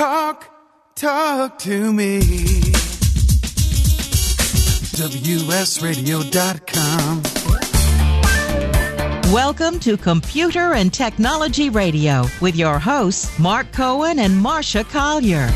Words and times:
Talk, 0.00 0.48
talk 0.94 1.58
to 1.58 1.92
me. 1.92 2.20
WSRadio.com. 4.96 7.22
Welcome 9.30 9.78
to 9.80 9.98
Computer 9.98 10.72
and 10.72 10.90
Technology 10.90 11.68
Radio 11.68 12.24
with 12.40 12.56
your 12.56 12.78
hosts, 12.78 13.38
Mark 13.38 13.70
Cohen 13.72 14.20
and 14.20 14.42
Marsha 14.42 14.88
Collier. 14.88 15.50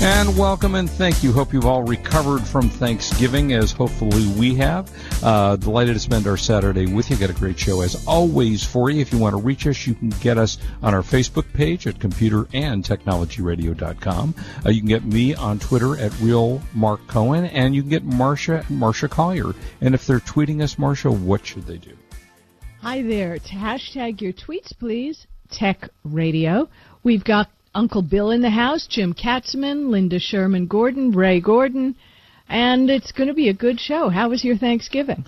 And 0.00 0.38
welcome 0.38 0.76
and 0.76 0.88
thank 0.88 1.24
you. 1.24 1.32
Hope 1.32 1.52
you've 1.52 1.66
all 1.66 1.82
recovered 1.82 2.46
from 2.46 2.68
Thanksgiving, 2.68 3.52
as 3.52 3.72
hopefully 3.72 4.28
we 4.38 4.54
have. 4.54 4.88
Uh, 5.24 5.56
delighted 5.56 5.94
to 5.94 6.00
spend 6.00 6.28
our 6.28 6.36
Saturday 6.36 6.86
with 6.86 7.10
you. 7.10 7.16
Got 7.16 7.30
a 7.30 7.32
great 7.32 7.58
show 7.58 7.80
as 7.80 8.06
always 8.06 8.62
for 8.62 8.90
you. 8.90 9.00
If 9.00 9.12
you 9.12 9.18
want 9.18 9.34
to 9.34 9.42
reach 9.42 9.66
us, 9.66 9.88
you 9.88 9.94
can 9.94 10.10
get 10.10 10.38
us 10.38 10.58
on 10.84 10.94
our 10.94 11.02
Facebook 11.02 11.52
page 11.52 11.88
at 11.88 11.96
computerandtechnologyradio.com. 11.96 14.34
Uh, 14.64 14.70
you 14.70 14.80
can 14.80 14.88
get 14.88 15.04
me 15.04 15.34
on 15.34 15.58
Twitter 15.58 15.98
at 15.98 16.16
real 16.20 16.62
Mark 16.74 17.04
Cohen, 17.08 17.46
and 17.46 17.74
you 17.74 17.82
can 17.82 17.90
get 17.90 18.06
Marsha 18.06 18.62
Marsha 18.66 19.10
Collier. 19.10 19.52
And 19.80 19.96
if 19.96 20.06
they're 20.06 20.20
tweeting 20.20 20.62
us, 20.62 20.76
Marsha, 20.76 21.10
what 21.10 21.44
should 21.44 21.66
they 21.66 21.78
do? 21.78 21.96
Hi 22.82 23.02
there. 23.02 23.40
To 23.40 23.54
hashtag 23.54 24.20
your 24.20 24.32
tweets, 24.32 24.78
please. 24.78 25.26
Tech 25.50 25.88
Radio. 26.04 26.68
We've 27.02 27.24
got 27.24 27.50
Uncle 27.78 28.02
Bill 28.02 28.32
in 28.32 28.42
the 28.42 28.50
house, 28.50 28.88
Jim 28.88 29.14
Katzman, 29.14 29.90
Linda 29.90 30.18
Sherman 30.18 30.66
Gordon, 30.66 31.12
Ray 31.12 31.40
Gordon, 31.40 31.94
and 32.48 32.90
it's 32.90 33.12
going 33.12 33.28
to 33.28 33.34
be 33.34 33.48
a 33.50 33.54
good 33.54 33.78
show. 33.78 34.08
How 34.08 34.30
was 34.30 34.42
your 34.42 34.56
Thanksgiving? 34.56 35.24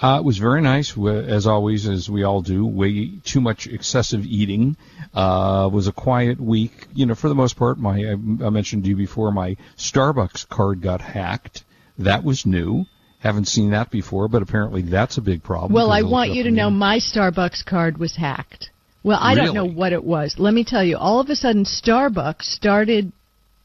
Uh, 0.00 0.18
it 0.18 0.24
was 0.24 0.36
very 0.36 0.60
nice, 0.62 0.98
as 0.98 1.46
always, 1.46 1.86
as 1.86 2.10
we 2.10 2.24
all 2.24 2.42
do. 2.42 2.66
Way 2.66 3.20
too 3.24 3.40
much 3.40 3.68
excessive 3.68 4.24
eating. 4.24 4.76
Uh, 5.14 5.70
was 5.72 5.86
a 5.86 5.92
quiet 5.92 6.40
week. 6.40 6.88
You 6.92 7.06
know, 7.06 7.14
for 7.14 7.28
the 7.28 7.36
most 7.36 7.56
part, 7.56 7.78
my 7.78 7.98
I 8.00 8.50
mentioned 8.50 8.82
to 8.82 8.88
you 8.88 8.96
before, 8.96 9.30
my 9.30 9.56
Starbucks 9.76 10.48
card 10.48 10.82
got 10.82 11.00
hacked. 11.00 11.62
That 11.98 12.24
was 12.24 12.44
new. 12.44 12.84
Haven't 13.20 13.46
seen 13.46 13.70
that 13.70 13.92
before, 13.92 14.26
but 14.26 14.42
apparently 14.42 14.82
that's 14.82 15.18
a 15.18 15.22
big 15.22 15.44
problem. 15.44 15.72
Well, 15.72 15.92
I 15.92 16.02
want 16.02 16.32
you 16.32 16.42
to 16.42 16.50
know 16.50 16.68
my 16.68 16.98
Starbucks 16.98 17.64
card 17.64 17.98
was 17.98 18.16
hacked. 18.16 18.71
Well, 19.04 19.18
I 19.20 19.32
really? 19.34 19.46
don't 19.46 19.54
know 19.54 19.66
what 19.66 19.92
it 19.92 20.04
was. 20.04 20.36
Let 20.38 20.54
me 20.54 20.64
tell 20.64 20.84
you. 20.84 20.96
All 20.96 21.20
of 21.20 21.28
a 21.28 21.34
sudden, 21.36 21.64
Starbucks 21.64 22.42
started 22.44 23.12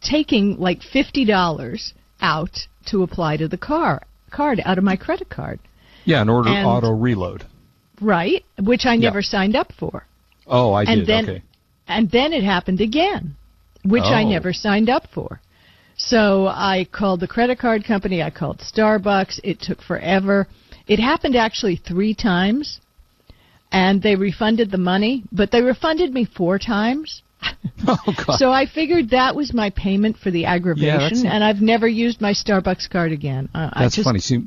taking 0.02 0.58
like 0.58 0.82
fifty 0.82 1.26
dollars 1.26 1.94
out 2.22 2.58
to 2.88 3.04
apply 3.04 3.38
to 3.38 3.48
the 3.48 3.58
car 3.58 4.02
card 4.32 4.62
out 4.66 4.78
of 4.78 4.84
my 4.84 4.96
credit 4.96 5.30
card. 5.30 5.60
Yeah, 6.06 6.22
in 6.22 6.30
order 6.30 6.50
And- 6.50 6.66
auto 6.66 6.92
reload. 6.92 7.44
Right, 8.00 8.46
which 8.60 8.86
I 8.86 8.94
Yeah. 8.94 9.10
never 9.10 9.22
signed 9.22 9.56
up 9.56 9.72
for. 9.74 10.06
Oh, 10.46 10.72
I 10.74 10.84
and 10.84 11.02
did. 11.02 11.08
then 11.08 11.24
okay. 11.30 11.42
and 11.88 12.10
then 12.12 12.32
it 12.34 12.44
happened 12.44 12.80
again, 12.82 13.36
which 13.84 14.04
I 14.04 14.24
Oh. 14.24 14.30
never 14.30 14.54
signed 14.54 14.90
up 14.90 15.08
for. 15.12 15.42
So 15.96 16.48
I 16.48 16.88
called 16.92 17.20
the 17.22 17.28
credit 17.28 17.58
card 17.58 17.84
company. 17.84 18.22
I 18.22 18.30
called 18.30 18.60
Starbucks. 18.60 19.40
It 19.44 19.60
took 19.62 19.82
forever. 19.82 20.48
It 20.88 21.00
happened 21.00 21.36
actually 21.36 21.76
three 21.78 22.14
times, 22.14 22.80
and 23.72 24.02
they 24.02 24.16
refunded 24.16 24.72
the 24.72 24.78
money, 24.78 25.24
but 25.32 25.52
they 25.52 25.62
refunded 25.62 26.14
me 26.14 26.26
four 26.26 26.58
times. 26.60 27.22
Oh 27.88 27.98
God. 28.26 28.38
So 28.40 28.52
I 28.52 28.66
figured 28.66 29.12
that 29.12 29.36
was 29.36 29.54
my 29.54 29.70
payment 29.70 30.18
for 30.18 30.32
the 30.32 30.46
aggravation, 30.46 31.00
that's- 31.00 31.24
and 31.26 31.44
I've 31.44 31.62
never 31.62 31.88
used 31.88 32.20
my 32.20 32.32
Starbucks 32.34 32.90
card 32.90 33.12
again. 33.12 33.50
Uh, 33.54 33.70
I 33.72 33.84
That's 33.84 33.96
just, 33.96 34.06
funny. 34.06 34.20
See, 34.20 34.44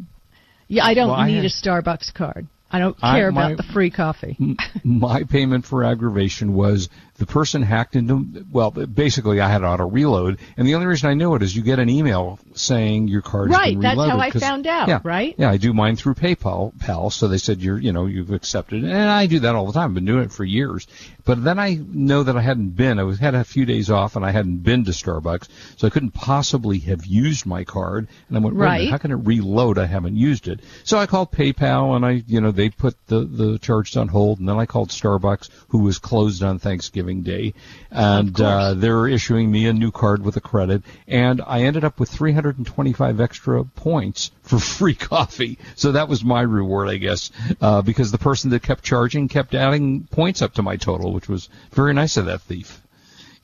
Yeah, 0.66 0.84
I 0.84 0.94
don't 0.94 1.08
Well, 1.10 1.16
I 1.16 1.28
need 1.28 1.36
had- 1.36 1.44
a 1.44 1.48
Starbucks 1.48 2.12
card. 2.12 2.48
I 2.72 2.80
don't 2.80 2.96
I- 3.00 3.18
care 3.18 3.30
my- 3.30 3.46
about 3.52 3.56
the 3.56 3.72
free 3.72 3.90
coffee. 3.90 4.36
my 4.84 5.22
payment 5.24 5.64
for 5.64 5.84
aggravation 5.84 6.54
was 6.54 6.88
the 7.20 7.26
person 7.26 7.62
hacked 7.62 7.96
into. 7.96 8.44
Well, 8.50 8.70
basically, 8.70 9.40
I 9.42 9.48
had 9.48 9.62
auto 9.62 9.86
reload, 9.86 10.38
and 10.56 10.66
the 10.66 10.74
only 10.74 10.86
reason 10.86 11.10
I 11.10 11.14
knew 11.14 11.34
it 11.34 11.42
is 11.42 11.54
you 11.54 11.62
get 11.62 11.78
an 11.78 11.90
email 11.90 12.38
saying 12.54 13.08
your 13.08 13.20
card 13.20 13.50
Right, 13.50 13.74
been 13.74 13.80
that's 13.82 14.00
how 14.00 14.18
I 14.18 14.30
found 14.30 14.66
out, 14.66 14.88
yeah, 14.88 15.00
right? 15.04 15.34
Yeah, 15.38 15.50
I 15.50 15.58
do 15.58 15.74
mine 15.74 15.96
through 15.96 16.14
PayPal, 16.14 16.76
pal. 16.80 17.10
So 17.10 17.28
they 17.28 17.36
said 17.36 17.60
you're, 17.60 17.78
you 17.78 17.92
know, 17.92 18.06
you've 18.06 18.32
accepted, 18.32 18.84
and 18.84 19.10
I 19.10 19.26
do 19.26 19.40
that 19.40 19.54
all 19.54 19.66
the 19.66 19.74
time. 19.74 19.90
I've 19.90 19.94
been 19.94 20.06
doing 20.06 20.24
it 20.24 20.32
for 20.32 20.44
years. 20.44 20.86
But 21.26 21.44
then 21.44 21.58
I 21.58 21.74
know 21.74 22.22
that 22.22 22.36
I 22.36 22.40
hadn't 22.40 22.70
been. 22.70 22.98
I 22.98 23.02
was 23.02 23.18
had 23.18 23.34
a 23.34 23.44
few 23.44 23.66
days 23.66 23.90
off, 23.90 24.16
and 24.16 24.24
I 24.24 24.30
hadn't 24.30 24.62
been 24.62 24.84
to 24.86 24.90
Starbucks, 24.90 25.48
so 25.76 25.86
I 25.86 25.90
couldn't 25.90 26.12
possibly 26.12 26.78
have 26.80 27.04
used 27.04 27.44
my 27.44 27.64
card. 27.64 28.08
And 28.28 28.38
I 28.38 28.40
went, 28.40 28.56
a 28.56 28.58
minute, 28.58 28.70
Right. 28.70 28.90
how 28.90 28.96
can 28.96 29.10
it 29.12 29.16
reload? 29.16 29.76
I 29.76 29.84
haven't 29.84 30.16
used 30.16 30.48
it. 30.48 30.60
So 30.84 30.98
I 30.98 31.04
called 31.04 31.32
PayPal, 31.32 31.94
and 31.94 32.06
I, 32.06 32.24
you 32.26 32.40
know, 32.40 32.50
they 32.50 32.70
put 32.70 32.96
the 33.08 33.20
the 33.20 33.58
charges 33.58 33.98
on 33.98 34.08
hold, 34.08 34.40
and 34.40 34.48
then 34.48 34.56
I 34.56 34.64
called 34.64 34.88
Starbucks, 34.88 35.50
who 35.68 35.78
was 35.80 35.98
closed 35.98 36.42
on 36.42 36.58
Thanksgiving 36.58 37.09
Day, 37.18 37.52
and 37.90 38.40
uh, 38.40 38.74
they're 38.74 39.08
issuing 39.08 39.50
me 39.50 39.66
a 39.66 39.72
new 39.72 39.90
card 39.90 40.22
with 40.24 40.36
a 40.36 40.40
credit, 40.40 40.82
and 41.08 41.42
I 41.44 41.62
ended 41.62 41.82
up 41.82 41.98
with 41.98 42.08
325 42.10 43.20
extra 43.20 43.64
points 43.64 44.30
for 44.42 44.58
free 44.78 44.94
coffee. 44.94 45.58
So 45.74 45.92
that 45.92 46.08
was 46.08 46.22
my 46.24 46.42
reward, 46.42 46.88
I 46.88 46.96
guess, 46.96 47.30
uh, 47.60 47.82
because 47.82 48.12
the 48.12 48.18
person 48.18 48.50
that 48.50 48.62
kept 48.62 48.84
charging 48.84 49.26
kept 49.28 49.54
adding 49.54 50.06
points 50.12 50.40
up 50.42 50.54
to 50.54 50.62
my 50.62 50.76
total, 50.76 51.12
which 51.12 51.28
was 51.28 51.48
very 51.72 51.92
nice 51.92 52.16
of 52.16 52.26
that 52.26 52.42
thief. 52.42 52.80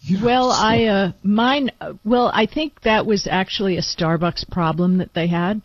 You 0.03 0.19
know, 0.21 0.27
Well, 0.27 0.53
so- 0.53 0.63
I 0.63 0.85
uh, 0.85 1.13
mine. 1.25 1.73
Uh, 1.81 1.95
well, 2.05 2.31
I 2.33 2.47
think 2.47 2.81
that 2.83 3.07
was 3.07 3.27
actually 3.29 3.77
a 3.77 3.83
Starbucks 3.83 4.49
problem 4.51 4.99
that 4.99 5.13
they 5.15 5.27
had, 5.27 5.61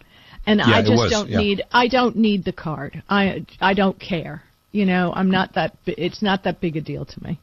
and 0.47 0.59
Yeah, 0.59 0.66
I 0.78 0.81
just 0.81 0.94
was, 0.97 1.11
don't 1.11 1.29
yeah. 1.29 1.38
need. 1.38 1.63
I 1.72 1.88
don't 1.88 2.16
need 2.16 2.44
the 2.44 2.51
card. 2.53 3.03
I 3.07 3.45
I 3.59 3.75
don't 3.75 4.00
care. 4.00 4.41
You 4.72 4.85
know, 4.85 5.11
I'm 5.13 5.29
not 5.29 5.53
that. 5.56 5.75
bi- 5.85 5.95
It's 5.97 6.22
not 6.22 6.45
that 6.45 6.61
big 6.61 6.78
a 6.78 6.81
deal 6.81 7.03
to 7.06 7.23
me. 7.23 7.40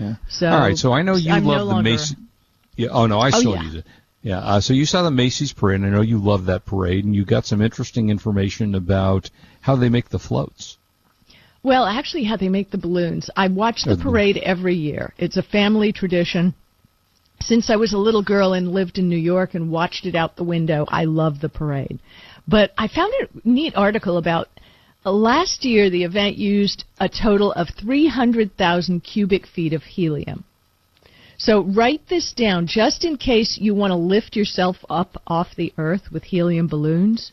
Yeah. 0.00 0.14
So 0.28 0.48
All 0.48 0.58
right, 0.60 0.76
so 0.76 0.92
I 0.92 1.02
know 1.02 1.14
you 1.16 1.32
I'm 1.32 1.44
love 1.44 1.58
no 1.58 1.64
the 1.66 1.70
longer- 1.74 1.90
Macy's. 1.90 2.16
Yeah. 2.76 2.88
Oh 2.90 3.06
no, 3.06 3.20
I 3.20 3.30
still 3.30 3.54
yeah. 3.54 3.62
use 3.62 3.74
it. 3.76 3.84
Yeah. 4.22 4.38
Uh, 4.38 4.60
so 4.60 4.72
you 4.72 4.86
saw 4.86 5.02
the 5.02 5.10
Macy's 5.10 5.52
parade. 5.52 5.80
and 5.80 5.86
I 5.86 5.90
know 5.90 6.00
you 6.00 6.18
love 6.18 6.46
that 6.46 6.64
parade, 6.64 7.04
and 7.04 7.14
you 7.14 7.24
got 7.24 7.44
some 7.44 7.60
interesting 7.60 8.08
information 8.10 8.74
about 8.74 9.30
how 9.60 9.76
they 9.76 9.88
make 9.88 10.08
the 10.08 10.18
floats. 10.18 10.78
Well, 11.64 11.84
actually, 11.86 12.24
how 12.24 12.36
they 12.36 12.48
make 12.48 12.70
the 12.70 12.78
balloons. 12.78 13.30
I 13.36 13.48
watch 13.48 13.84
the 13.84 13.92
Oh, 13.92 13.96
parade 14.02 14.36
every 14.38 14.74
year. 14.74 15.12
It's 15.18 15.36
a 15.36 15.42
family 15.42 15.92
tradition. 15.92 16.54
Since 17.40 17.70
I 17.70 17.76
was 17.76 17.92
a 17.92 17.98
little 17.98 18.22
girl 18.22 18.52
and 18.52 18.72
lived 18.72 18.98
in 18.98 19.08
New 19.08 19.16
York 19.16 19.54
and 19.54 19.70
watched 19.70 20.06
it 20.06 20.14
out 20.14 20.36
the 20.36 20.44
window, 20.44 20.86
I 20.88 21.04
love 21.04 21.40
the 21.40 21.48
parade. 21.48 21.98
But 22.48 22.72
I 22.78 22.88
found 22.88 23.12
a 23.20 23.48
neat 23.48 23.74
article 23.76 24.16
about 24.16 24.48
last 25.10 25.64
year 25.64 25.90
the 25.90 26.04
event 26.04 26.36
used 26.36 26.84
a 27.00 27.08
total 27.08 27.50
of 27.52 27.68
300,000 27.80 29.00
cubic 29.00 29.46
feet 29.46 29.72
of 29.72 29.82
helium. 29.82 30.44
So 31.38 31.64
write 31.64 32.02
this 32.08 32.32
down 32.32 32.68
just 32.68 33.04
in 33.04 33.16
case 33.16 33.58
you 33.60 33.74
want 33.74 33.90
to 33.90 33.96
lift 33.96 34.36
yourself 34.36 34.76
up 34.88 35.20
off 35.26 35.48
the 35.56 35.72
earth 35.76 36.12
with 36.12 36.22
helium 36.22 36.68
balloons. 36.68 37.32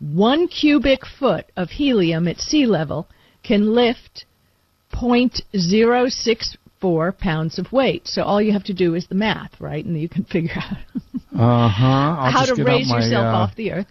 One 0.00 0.48
cubic 0.48 1.06
foot 1.06 1.46
of 1.56 1.70
helium 1.70 2.26
at 2.26 2.40
sea 2.40 2.66
level 2.66 3.06
can 3.44 3.72
lift 3.72 4.24
0.064 4.92 7.18
pounds 7.18 7.58
of 7.58 7.70
weight. 7.70 8.08
So 8.08 8.22
all 8.22 8.42
you 8.42 8.52
have 8.52 8.64
to 8.64 8.74
do 8.74 8.94
is 8.94 9.06
the 9.06 9.14
math, 9.14 9.60
right? 9.60 9.84
And 9.84 10.00
you 10.00 10.08
can 10.08 10.24
figure 10.32 10.56
out 10.56 10.78
Uh 11.38 11.68
huh. 11.68 12.30
how 12.32 12.46
to 12.46 12.64
raise 12.64 12.90
yourself 12.90 13.26
off 13.26 13.54
the 13.56 13.72
earth. 13.72 13.86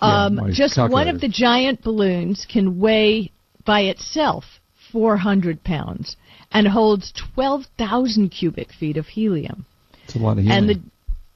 Yeah, 0.00 0.24
Um, 0.26 0.34
my 0.36 0.50
just 0.50 0.76
one 0.78 1.08
of 1.08 1.20
the 1.20 1.28
giant 1.28 1.82
balloons 1.82 2.46
can 2.50 2.78
weigh 2.78 3.30
by 3.64 3.82
itself 3.82 4.44
400 4.92 5.64
pounds 5.64 6.16
and 6.52 6.68
holds 6.68 7.12
12,000 7.34 8.30
cubic 8.30 8.72
feet 8.72 8.96
of 8.96 9.06
helium. 9.06 9.66
It's 10.04 10.14
a 10.14 10.18
lot 10.18 10.32
of 10.32 10.44
helium. 10.44 10.58
And 10.58 10.68
the 10.68 10.80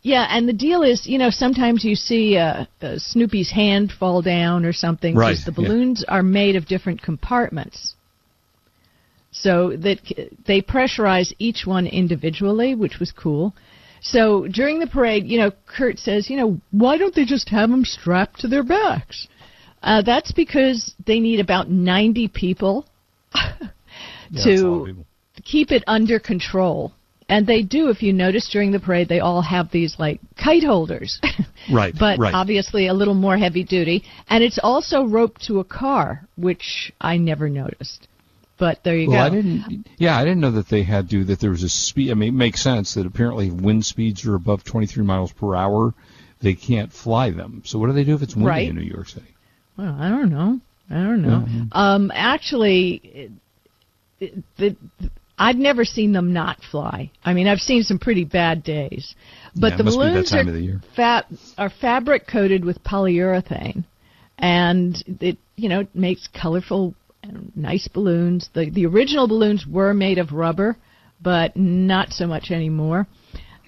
yeah, 0.03 0.27
and 0.31 0.49
the 0.49 0.55
deal 0.55 0.83
is, 0.83 1.07
you 1.07 1.19
know, 1.19 1.29
sometimes 1.29 1.85
you 1.85 1.95
see 1.95 2.39
uh, 2.39 2.65
uh, 2.81 2.97
Snoopy's 2.97 3.51
hand 3.51 3.93
fall 3.93 4.23
down 4.23 4.65
or 4.65 4.73
something 4.73 5.15
Right, 5.15 5.37
the 5.45 5.53
yeah. 5.53 5.57
balloons 5.57 6.05
are 6.09 6.23
made 6.23 6.57
of 6.57 6.67
different 6.67 7.03
compartments. 7.03 7.95
So 9.33 9.77
that 9.77 9.99
they 10.47 10.63
pressurize 10.63 11.33
each 11.39 11.67
one 11.67 11.87
individually, 11.87 12.75
which 12.75 12.99
was 12.99 13.13
cool. 13.13 13.55
So 14.01 14.47
during 14.49 14.79
the 14.79 14.87
parade, 14.87 15.27
you 15.27 15.39
know, 15.39 15.53
Kurt 15.67 15.99
says, 15.99 16.31
you 16.31 16.37
know, 16.37 16.61
why 16.71 16.97
don't 16.99 17.15
they 17.15 17.25
just 17.25 17.49
have 17.51 17.71
them 17.71 17.85
strapped 17.85 18.41
to 18.41 18.49
their 18.49 18.63
backs? 18.63 19.29
Uh, 19.83 20.03
that's 20.03 20.33
because 20.33 20.95
they 21.07 21.21
need 21.21 21.41
about 21.41 21.71
90 21.71 22.29
people 22.29 22.87
Yeah, 24.31 24.43
it's 24.45 24.63
a 24.63 24.67
lot 24.67 24.81
of 24.81 24.87
to 24.87 24.87
people. 24.87 25.07
keep 25.45 25.73
it 25.73 25.85
under 25.87 26.19
control. 26.19 26.93
And 27.29 27.47
they 27.47 27.63
do, 27.63 27.91
if 27.91 28.03
you 28.03 28.13
notice 28.13 28.49
during 28.51 28.73
the 28.73 28.81
parade, 28.81 29.09
they 29.09 29.21
all 29.21 29.41
have 29.43 29.71
these 29.71 29.97
like 29.99 30.21
kite 30.37 30.65
holders. 30.65 31.21
Right, 31.71 31.95
but 31.97 32.19
right. 32.19 32.33
obviously 32.33 32.87
a 32.87 32.95
little 32.95 33.15
more 33.15 33.37
heavy 33.37 33.63
duty. 33.65 34.03
And 34.29 34.43
it's 34.43 34.59
also 34.61 35.05
roped 35.05 35.43
to 35.45 35.61
a 35.61 35.65
car, 35.65 36.27
which 36.37 36.91
I 37.03 37.19
never 37.19 37.51
noticed. 37.51 38.09
But 38.61 38.85
there 38.85 38.97
you 38.97 39.09
Well, 39.11 39.19
go. 39.19 39.25
I 39.25 39.31
didn't. 39.31 39.87
Yeah, 39.99 40.17
I 40.17 40.23
didn't 40.25 40.41
know 40.41 40.51
that 40.53 40.69
they 40.69 40.83
had 40.85 41.09
to. 41.11 41.25
That 41.25 41.41
there 41.41 41.51
was 41.51 41.63
a 41.65 41.69
speed. 41.69 42.11
I 42.11 42.15
mean, 42.15 42.29
it 42.29 42.37
makes 42.37 42.61
sense 42.63 42.95
that 42.95 43.07
apparently 43.07 43.51
wind 43.51 43.85
speeds 43.87 44.25
are 44.27 44.35
above 44.37 44.63
23 44.65 45.03
miles 45.03 45.33
per 45.33 45.57
hour. 45.57 45.95
They 46.43 46.55
can't 46.55 46.93
fly 46.93 47.31
them. 47.31 47.63
So 47.65 47.79
what 47.79 47.87
do 47.89 47.95
they 47.95 48.05
do 48.05 48.15
if 48.15 48.23
it's 48.23 48.37
windy 48.37 48.49
Right. 48.49 48.69
in 48.69 48.77
New 48.77 48.83
York 48.83 49.09
City? 49.09 49.35
Well, 49.77 49.97
I 49.99 50.09
don't 50.11 50.31
know. 50.31 50.61
I 50.91 50.95
don't 50.95 51.23
know. 51.23 51.47
Um, 51.73 52.11
actually, 52.15 53.01
it, 53.05 53.31
it, 54.21 54.45
the, 54.59 54.77
I've 55.39 55.57
never 55.57 55.85
seen 55.87 56.13
them 56.13 56.33
not 56.35 56.59
fly. 56.71 57.11
I 57.25 57.33
mean, 57.33 57.47
I've 57.49 57.61
seen 57.61 57.83
some 57.83 57.99
pretty 57.99 58.25
bad 58.25 58.63
days, 58.63 59.15
but 59.57 59.73
Yeah, 59.73 59.77
the 59.79 59.85
must 59.85 59.99
be 59.99 60.05
that 60.05 60.13
balloons 60.13 60.33
are 60.35 60.45
the 60.45 60.81
fa- 60.95 61.27
are 61.57 61.71
fabric 61.81 62.27
coated 62.27 62.65
with 62.65 62.83
polyurethane, 62.85 63.85
and 64.39 65.03
it 65.21 65.39
you 65.57 65.69
know 65.71 65.87
makes 65.95 66.27
colorful, 66.29 66.95
and 67.23 67.53
nice 67.57 67.89
balloons. 67.89 68.51
The 68.55 68.71
the 68.71 68.87
original 68.87 69.29
balloons 69.29 69.67
were 69.67 69.95
made 69.95 70.19
of 70.19 70.33
rubber, 70.33 70.77
but 71.21 71.57
not 71.57 72.11
so 72.11 72.27
much 72.27 72.51
anymore. 72.51 73.07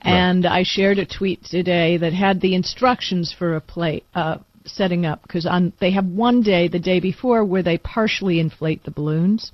And 0.05 0.47
I 0.47 0.65
shared 0.65 0.99
a 0.99 1.07
tweet 1.07 1.45
today 1.45 1.97
that 1.99 2.13
had 2.13 2.41
the 2.41 2.57
instructions 2.57 3.33
for 3.33 3.55
a 3.55 3.61
plate 3.61 4.05
uh, 4.15 4.39
setting 4.65 5.07
up 5.07 5.23
because 5.23 5.47
on 5.47 5.73
they 5.81 5.93
have 5.93 6.07
one 6.07 6.43
day 6.43 6.67
the 6.69 6.81
day 6.81 6.99
before 6.99 7.45
where 7.45 7.63
they 7.63 7.79
partially 7.79 8.41
inflate 8.41 8.83
the 8.83 8.91
balloons, 8.91 9.53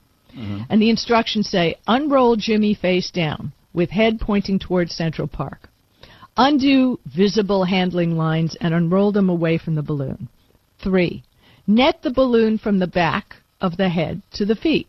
and 0.71 0.81
the 0.81 0.91
instructions 0.91 1.51
say 1.51 1.75
unroll 1.87 2.37
Jimmy 2.37 2.75
face 2.75 3.11
down 3.11 3.53
with 3.75 3.91
head 3.91 4.21
pointing 4.21 4.59
towards 4.59 4.95
Central 4.95 5.29
Park, 5.29 5.69
undo 6.37 6.99
visible 7.05 7.65
handling 7.65 8.17
lines 8.17 8.57
and 8.61 8.73
unroll 8.73 9.13
them 9.13 9.29
away 9.29 9.59
from 9.59 9.75
the 9.75 9.83
balloon. 9.83 10.29
Three, 10.83 11.25
net 11.67 12.01
the 12.03 12.11
balloon 12.11 12.57
from 12.57 12.79
the 12.79 12.87
back 12.87 13.35
of 13.61 13.77
the 13.77 13.89
head 13.89 14.23
to 14.35 14.45
the 14.45 14.57
feet. 14.57 14.89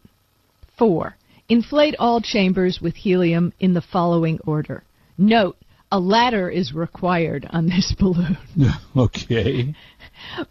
Four, 0.77 1.16
inflate 1.48 1.95
all 2.00 2.21
chambers 2.21 2.80
with 2.81 2.95
helium 2.95 3.54
in 3.60 3.74
the 3.74 3.81
following 3.81 4.39
order. 4.45 4.83
Note, 5.18 5.57
a 5.92 6.00
ladder 6.00 6.50
is 6.50 6.74
required 6.74 7.48
on 7.50 7.68
this 7.68 7.94
balloon. 8.00 8.38
okay. 8.95 9.74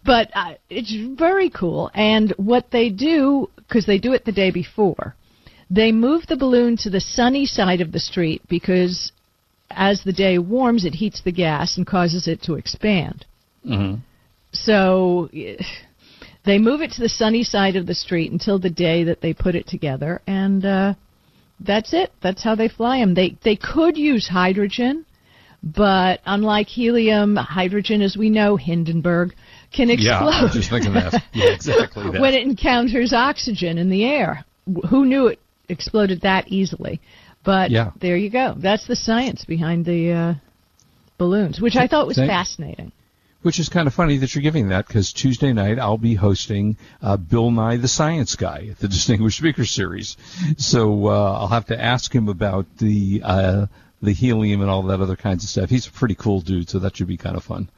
But 0.04 0.30
uh, 0.34 0.54
it's 0.68 0.94
very 1.18 1.50
cool. 1.50 1.90
And 1.94 2.32
what 2.36 2.70
they 2.70 2.90
do, 2.90 3.50
because 3.56 3.86
they 3.86 3.98
do 3.98 4.12
it 4.12 4.24
the 4.24 4.32
day 4.32 4.50
before, 4.50 5.14
they 5.70 5.92
move 5.92 6.26
the 6.26 6.36
balloon 6.36 6.76
to 6.78 6.90
the 6.90 7.00
sunny 7.00 7.46
side 7.46 7.80
of 7.80 7.92
the 7.92 8.00
street 8.00 8.42
because 8.48 9.12
as 9.70 10.02
the 10.02 10.12
day 10.12 10.38
warms, 10.38 10.84
it 10.84 10.94
heats 10.94 11.20
the 11.22 11.32
gas 11.32 11.76
and 11.76 11.86
causes 11.86 12.26
it 12.26 12.42
to 12.42 12.54
expand. 12.54 13.26
So 14.52 15.28
eh, 15.34 15.62
they 16.48 16.58
move 16.58 16.80
it 16.80 16.90
to 16.92 17.00
the 17.00 17.08
sunny 17.08 17.42
side 17.44 17.76
of 17.76 17.86
the 17.86 17.94
street 17.94 18.32
until 18.32 18.58
the 18.58 18.70
day 18.70 19.04
that 19.04 19.20
they 19.20 19.32
put 19.34 19.54
it 19.54 19.66
together, 19.66 20.20
and 20.26 20.64
uh, 20.64 20.94
that's 21.60 21.92
it. 21.92 22.10
That's 22.22 22.42
how 22.42 22.54
they 22.54 22.68
fly 22.68 22.98
them. 22.98 23.14
They 23.14 23.36
they 23.44 23.56
could 23.56 23.96
use 23.96 24.26
hydrogen, 24.28 25.04
but 25.62 26.20
unlike 26.26 26.66
helium, 26.68 27.36
hydrogen, 27.36 28.00
as 28.02 28.16
we 28.16 28.30
know, 28.30 28.56
Hindenburg 28.56 29.34
can 29.74 29.88
Yeah, 29.90 30.18
I 30.20 30.26
explode 30.28 30.42
was 30.44 30.52
just 30.54 30.70
thinking 30.70 30.94
that. 30.94 31.22
Yeah, 31.34 31.52
exactly 31.52 32.10
that. 32.12 32.20
when 32.20 32.34
it 32.34 32.42
encounters 32.42 33.12
oxygen 33.12 33.76
in 33.78 33.90
the 33.90 34.04
air. 34.04 34.44
Who 34.90 35.04
knew 35.06 35.28
it 35.28 35.40
exploded 35.70 36.20
that 36.22 36.48
easily? 36.48 37.00
But 37.44 37.70
Yeah. 37.70 37.90
there 38.00 38.16
you 38.18 38.30
go. 38.30 38.54
That's 38.58 38.86
the 38.86 38.96
science 38.96 39.44
behind 39.46 39.84
the 39.86 40.12
uh, 40.12 40.34
balloons, 41.18 41.60
which 41.60 41.76
I 41.76 41.86
thought 41.86 42.06
was 42.06 42.16
Thank- 42.16 42.30
fascinating. 42.30 42.92
Which 43.42 43.60
is 43.60 43.68
kind 43.68 43.86
of 43.86 43.94
funny 43.94 44.16
that 44.16 44.34
you're 44.34 44.42
giving 44.42 44.68
that 44.68 44.88
because 44.88 45.12
Tuesday 45.12 45.52
night 45.52 45.78
I'll 45.78 45.96
be 45.96 46.14
hosting 46.14 46.76
uh, 47.00 47.16
Bill 47.16 47.52
Nye 47.52 47.76
the 47.76 47.86
Science 47.86 48.34
Guy 48.34 48.68
at 48.70 48.78
the 48.78 48.88
Distinguished 48.96 49.38
Speaker 49.38 49.64
Series. 49.64 50.16
So 50.56 51.06
uh, 51.06 51.38
I'll 51.38 51.48
have 51.48 51.66
to 51.66 51.80
ask 51.80 52.12
him 52.12 52.28
about 52.28 52.66
the 52.78 53.22
uh, 53.24 53.66
the 54.02 54.12
helium 54.12 54.60
and 54.60 54.70
all 54.70 54.82
that 54.84 55.00
other 55.00 55.16
kinds 55.16 55.44
of 55.44 55.50
stuff. 55.50 55.70
He's 55.70 55.86
a 55.86 55.92
pretty 55.92 56.16
cool 56.16 56.40
dude, 56.40 56.68
so 56.68 56.80
that 56.80 56.96
should 56.96 57.06
be 57.06 57.16
kind 57.16 57.36
of 57.36 57.44
fun. 57.44 57.68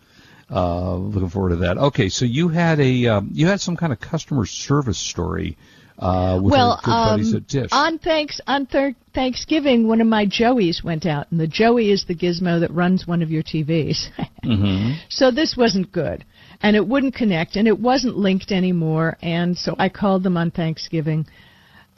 Uh, 0.50 0.96
looking 0.96 1.28
forward 1.28 1.50
to 1.50 1.56
that. 1.56 1.78
Okay, 1.78 2.08
so 2.08 2.24
you 2.24 2.48
had 2.48 2.80
a 2.80 3.06
um, 3.06 3.30
you 3.32 3.46
had 3.46 3.60
some 3.60 3.76
kind 3.76 3.92
of 3.92 4.00
customer 4.00 4.46
service 4.46 4.98
story 4.98 5.56
uh, 6.00 6.40
with 6.42 6.52
well, 6.52 6.80
good 6.82 6.90
buddies 6.90 7.32
um, 7.32 7.36
at 7.36 7.46
Dish. 7.46 7.68
on 7.72 7.98
thanks 7.98 8.40
on 8.46 8.66
thir- 8.66 8.94
Thanksgiving, 9.14 9.86
one 9.86 10.00
of 10.00 10.06
my 10.06 10.24
Joeys 10.24 10.82
went 10.82 11.04
out, 11.04 11.30
and 11.30 11.38
the 11.38 11.46
Joey 11.46 11.90
is 11.90 12.06
the 12.06 12.14
gizmo 12.14 12.60
that 12.60 12.72
runs 12.72 13.06
one 13.06 13.22
of 13.22 13.30
your 13.30 13.42
TVs. 13.42 14.08
Mm-hmm. 14.40 14.92
So 15.10 15.30
this 15.30 15.54
wasn't 15.54 15.92
good, 15.92 16.24
and 16.62 16.74
it 16.74 16.88
wouldn't 16.88 17.14
connect, 17.14 17.56
and 17.56 17.68
it 17.68 17.78
wasn't 17.78 18.16
linked 18.16 18.50
anymore. 18.50 19.18
And 19.20 19.54
so 19.54 19.76
I 19.78 19.90
called 19.90 20.22
them 20.22 20.38
on 20.38 20.50
Thanksgiving. 20.50 21.26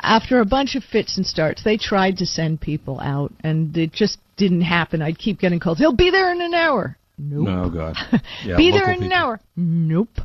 After 0.00 0.40
a 0.40 0.44
bunch 0.44 0.74
of 0.74 0.82
fits 0.82 1.16
and 1.16 1.24
starts, 1.24 1.62
they 1.62 1.76
tried 1.76 2.16
to 2.16 2.26
send 2.26 2.60
people 2.60 2.98
out, 2.98 3.32
and 3.44 3.76
it 3.76 3.92
just 3.92 4.18
didn't 4.36 4.62
happen. 4.62 5.02
I'd 5.02 5.20
keep 5.20 5.38
getting 5.38 5.60
calls. 5.60 5.78
He'll 5.78 5.94
be 5.94 6.10
there 6.10 6.32
in 6.32 6.40
an 6.40 6.52
hour. 6.52 6.98
Nope. 7.16 7.46
oh 7.48 7.70
God, 7.70 7.96
yeah, 8.44 8.56
Be 8.56 8.72
there 8.72 8.90
in 8.90 9.04
an 9.04 9.12
hour. 9.12 9.38
Nope. 9.54 10.18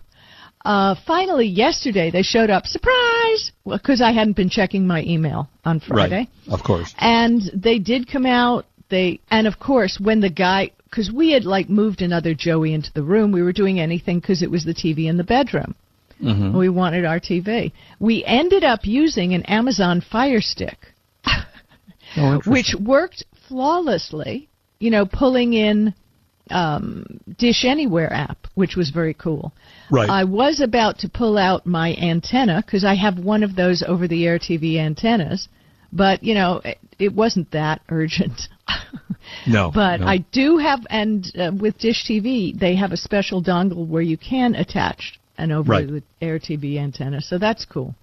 Uh, 0.65 0.95
finally, 1.05 1.45
yesterday 1.47 2.11
they 2.11 2.23
showed 2.23 2.49
up. 2.49 2.65
Surprise! 2.65 3.51
Because 3.65 4.01
I 4.01 4.11
hadn't 4.11 4.35
been 4.35 4.49
checking 4.49 4.85
my 4.85 5.03
email 5.03 5.49
on 5.63 5.79
Friday, 5.79 6.27
Right, 6.47 6.53
of 6.53 6.63
course. 6.63 6.93
and 6.97 7.41
they 7.53 7.79
did 7.79 8.11
come 8.11 8.25
out. 8.25 8.65
They 8.89 9.19
and 9.29 9.47
of 9.47 9.59
course 9.59 9.99
when 9.99 10.19
the 10.21 10.29
guy, 10.29 10.71
because 10.85 11.11
we 11.11 11.31
had 11.31 11.45
like 11.45 11.69
moved 11.69 12.01
another 12.01 12.33
Joey 12.33 12.73
into 12.73 12.91
the 12.93 13.03
room, 13.03 13.31
we 13.31 13.41
were 13.41 13.53
doing 13.53 13.79
anything 13.79 14.19
because 14.19 14.41
it 14.41 14.51
was 14.51 14.65
the 14.65 14.73
TV 14.73 15.07
in 15.07 15.17
the 15.17 15.23
bedroom. 15.23 15.75
Mm-hmm. 16.21 16.57
We 16.57 16.69
wanted 16.69 17.05
our 17.05 17.19
TV. 17.19 17.71
We 17.99 18.23
ended 18.25 18.63
up 18.63 18.79
using 18.85 19.33
an 19.35 19.43
Amazon 19.43 20.01
Fire 20.01 20.41
Stick 20.41 20.93
Oh, 22.15 22.41
which 22.45 22.73
worked 22.79 23.23
flawlessly. 23.47 24.49
You 24.79 24.91
know, 24.91 25.05
pulling 25.05 25.53
in 25.53 25.93
um, 26.49 27.05
Dish 27.37 27.65
Anywhere 27.65 28.11
app, 28.11 28.46
which 28.57 28.75
was 28.75 28.89
very 28.89 29.13
cool. 29.13 29.53
Right. 29.91 30.09
I 30.09 30.23
was 30.23 30.59
about 30.61 30.97
to 30.99 31.09
pull 31.09 31.37
out 31.37 31.67
my 31.67 31.93
antenna 31.95 32.63
because 32.65 32.83
I 32.83 32.95
have 32.95 33.19
one 33.19 33.43
of 33.43 33.55
those 33.55 33.83
over-the-air 33.87 34.39
TV 34.39 34.77
antennas, 34.77 35.47
but 35.93 36.23
you 36.23 36.33
know, 36.33 36.61
it, 36.65 36.79
it 36.97 37.13
wasn't 37.13 37.51
that 37.51 37.81
urgent. 37.89 38.41
no, 39.47 39.69
but 39.71 39.97
no. 39.99 40.07
I 40.07 40.17
do 40.31 40.57
have, 40.57 40.79
and 40.89 41.23
uh, 41.37 41.51
with 41.55 41.77
Dish 41.77 42.03
TV, 42.09 42.57
they 42.59 42.75
have 42.75 42.91
a 42.91 42.97
special 42.97 43.43
dongle 43.43 43.85
where 43.87 44.01
you 44.01 44.17
can 44.17 44.55
attach 44.55 45.19
an 45.37 45.51
over-the-air 45.51 46.39
TV 46.39 46.79
antenna, 46.79 47.21
so 47.21 47.37
that's 47.37 47.63
cool. 47.63 47.93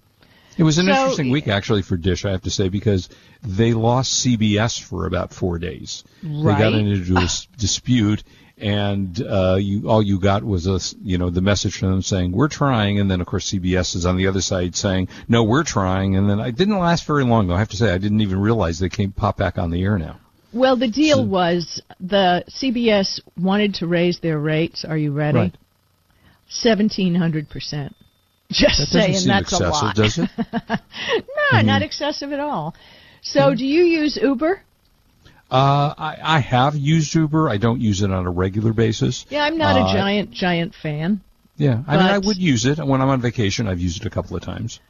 It 0.57 0.63
was 0.63 0.77
an 0.77 0.85
So- 0.85 0.91
interesting 0.93 1.31
week 1.31 1.49
actually 1.49 1.81
for 1.81 1.97
Dish, 1.97 2.23
I 2.23 2.31
have 2.31 2.43
to 2.43 2.49
say, 2.49 2.69
because 2.69 3.09
they 3.43 3.73
lost 3.73 4.25
CBS 4.25 4.79
for 4.81 5.05
about 5.05 5.33
four 5.33 5.59
days. 5.59 6.05
Right. 6.23 6.31
They 6.57 6.63
got 6.63 6.71
Right. 6.73 6.85
into 6.85 7.17
a 7.17 7.27
dispute, 7.59 8.23
and 8.57 9.21
uh, 9.21 9.57
you 9.59 9.89
all 9.89 10.01
you 10.01 10.19
got 10.19 10.43
was 10.43 10.65
a 10.67 10.79
you 11.03 11.17
know 11.17 11.29
the 11.29 11.41
message 11.41 11.77
from 11.77 11.91
them 11.91 12.01
saying 12.01 12.31
we're 12.31 12.47
trying, 12.47 12.99
and 12.99 13.09
then 13.11 13.21
of 13.21 13.27
course 13.27 13.51
CBS 13.51 13.95
is 13.95 14.05
on 14.05 14.17
the 14.17 14.27
other 14.27 14.41
side 14.41 14.75
saying 14.75 15.07
no, 15.27 15.43
we're 15.43 15.63
trying, 15.63 16.15
and 16.15 16.29
then 16.29 16.39
it 16.39 16.55
didn't 16.55 16.79
last 16.79 17.05
very 17.05 17.25
long. 17.25 17.47
Though 17.47 17.55
I 17.55 17.59
have 17.59 17.69
to 17.69 17.77
say, 17.77 17.91
I 17.93 17.97
didn't 17.97 18.21
even 18.21 18.39
realize 18.39 18.79
they 18.79 18.89
came 18.89 19.11
pop 19.11 19.37
back 19.37 19.57
on 19.57 19.71
the 19.71 19.81
air 19.83 19.97
now. 19.97 20.19
Well, 20.53 20.77
the 20.77 20.87
deal 20.89 21.17
So- 21.17 21.23
was 21.23 21.81
the 21.99 22.43
CBS 22.49 23.19
wanted 23.37 23.73
to 23.75 23.87
raise 23.87 24.19
their 24.19 24.39
rates. 24.39 24.85
Are 24.85 24.97
you 24.97 25.11
ready? 25.11 25.51
Seventeen 26.47 27.15
hundred 27.15 27.49
percent. 27.49 27.95
Just 28.51 28.77
That 28.77 28.87
saying, 28.87 29.27
that's 29.27 29.51
a 29.53 29.55
excessive, 29.55 29.69
lot. 29.71 29.95
does 29.95 30.17
it? 30.19 30.29
no, 31.51 31.61
not 31.61 31.81
excessive 31.81 32.31
at 32.31 32.39
all. 32.39 32.75
So, 33.23 33.55
do 33.55 33.65
you 33.65 33.83
use 33.83 34.17
Uber? 34.21 34.61
Uh, 35.55 35.93
I, 35.97 36.17
I 36.37 36.39
have 36.39 36.75
used 36.75 37.15
Uber. 37.15 37.49
I 37.49 37.57
don't 37.57 37.79
use 37.79 38.01
it 38.01 38.11
on 38.11 38.25
a 38.25 38.31
regular 38.31 38.73
basis. 38.73 39.25
Yeah, 39.29 39.43
I'm 39.45 39.57
not 39.57 39.77
Uh, 39.77 39.85
a 39.85 39.93
giant, 39.93 40.31
giant 40.31 40.73
fan. 40.75 41.21
Yeah, 41.55 41.81
I 41.87 41.95
mean, 41.95 42.05
I 42.07 42.17
would 42.17 42.35
use 42.35 42.65
it 42.65 42.77
when 42.85 43.01
I'm 43.01 43.07
on 43.07 43.21
vacation. 43.21 43.65
I've 43.67 43.79
used 43.79 44.01
it 44.01 44.05
a 44.07 44.09
couple 44.09 44.35
of 44.35 44.43
times. 44.43 44.81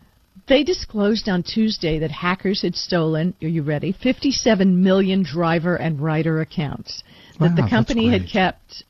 They 0.48 0.64
disclosed 0.64 1.30
on 1.30 1.44
Tuesday 1.44 2.00
that 2.00 2.10
hackers 2.10 2.64
had 2.64 2.76
stolen, 2.76 3.36
are 3.44 3.48
you 3.48 3.62
ready, 3.62 3.92
57 3.92 4.84
million 4.84 5.22
driver 5.24 5.76
and 5.76 6.00
rider 6.02 6.42
accounts. 6.42 7.04
That 7.40 7.52
Wow, 7.52 7.56
the 7.64 7.70
company 7.70 8.10
had 8.10 8.28
kept, 8.28 8.84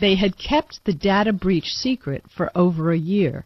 they 0.00 0.14
had 0.14 0.38
kept 0.38 0.80
the 0.86 0.94
data 0.94 1.32
breach 1.34 1.68
secret 1.74 2.24
for 2.34 2.50
over 2.54 2.90
a 2.92 2.98
year. 2.98 3.44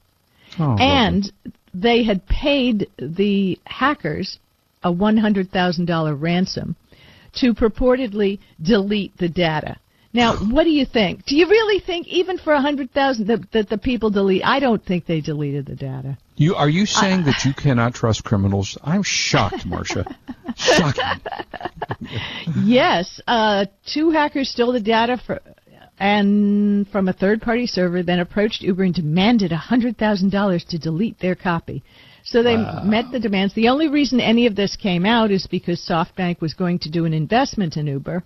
Oh, 0.59 0.65
lovely. 0.67 0.85
and 0.85 1.33
they 1.75 2.05
had 2.05 2.27
paid 2.27 2.87
the 2.99 3.59
hackers 3.65 4.39
a 4.85 4.93
$100,000 4.93 6.21
ransom 6.21 6.77
to 7.35 7.55
purportedly 7.55 8.39
delete 8.61 9.17
the 9.19 9.29
data. 9.29 9.77
Now, 10.12 10.37
what 10.51 10.65
do 10.65 10.71
you 10.71 10.85
think? 10.85 11.25
Do 11.25 11.37
you 11.37 11.47
really 11.49 11.81
think 11.81 12.07
even 12.09 12.39
for 12.39 12.53
a 12.53 12.57
100,000 12.57 13.27
that, 13.27 13.53
that 13.53 13.69
the 13.69 13.79
people 13.79 14.11
delete? 14.11 14.45
I 14.45 14.61
don't 14.61 14.85
think 14.85 15.07
they 15.07 15.21
deleted 15.21 15.67
the 15.67 15.77
data. 15.77 16.19
You 16.37 16.55
are 16.55 16.69
you 16.69 16.87
saying 16.87 17.25
that 17.25 17.45
you 17.45 17.53
cannot 17.57 17.95
trust 17.95 18.25
criminals? 18.25 18.79
I'm 18.83 19.03
shocked, 19.03 19.67
Marsha. 19.67 20.05
Shocking. 20.57 21.21
yes, 22.65 23.21
uh, 23.27 23.67
two 23.93 24.11
hackers 24.11 24.51
stole 24.51 24.73
the 24.73 24.81
data 24.81 25.21
for, 25.25 25.41
and 25.99 26.89
from 26.89 27.09
a 27.09 27.12
third-party 27.12 27.67
server, 27.67 28.03
then 28.03 28.19
approached 28.19 28.62
Uber 28.62 28.83
and 28.83 28.95
demanded 28.95 29.53
$100,000 29.53 30.69
to 30.69 30.79
delete 30.79 31.19
their 31.21 31.35
copy. 31.37 31.85
So 32.25 32.43
they 32.43 32.57
met 32.57 33.11
the 33.11 33.21
demands. 33.21 33.55
The 33.55 33.69
only 33.69 33.88
reason 33.88 34.21
any 34.21 34.47
of 34.47 34.55
this 34.55 34.76
came 34.76 35.05
out 35.05 35.31
is 35.31 35.47
because 35.47 35.81
SoftBank 35.81 36.41
was 36.41 36.55
going 36.55 36.79
to 36.81 36.91
do 36.91 37.05
an 37.05 37.12
investment 37.12 37.76
in 37.76 37.87
Uber. 37.87 38.23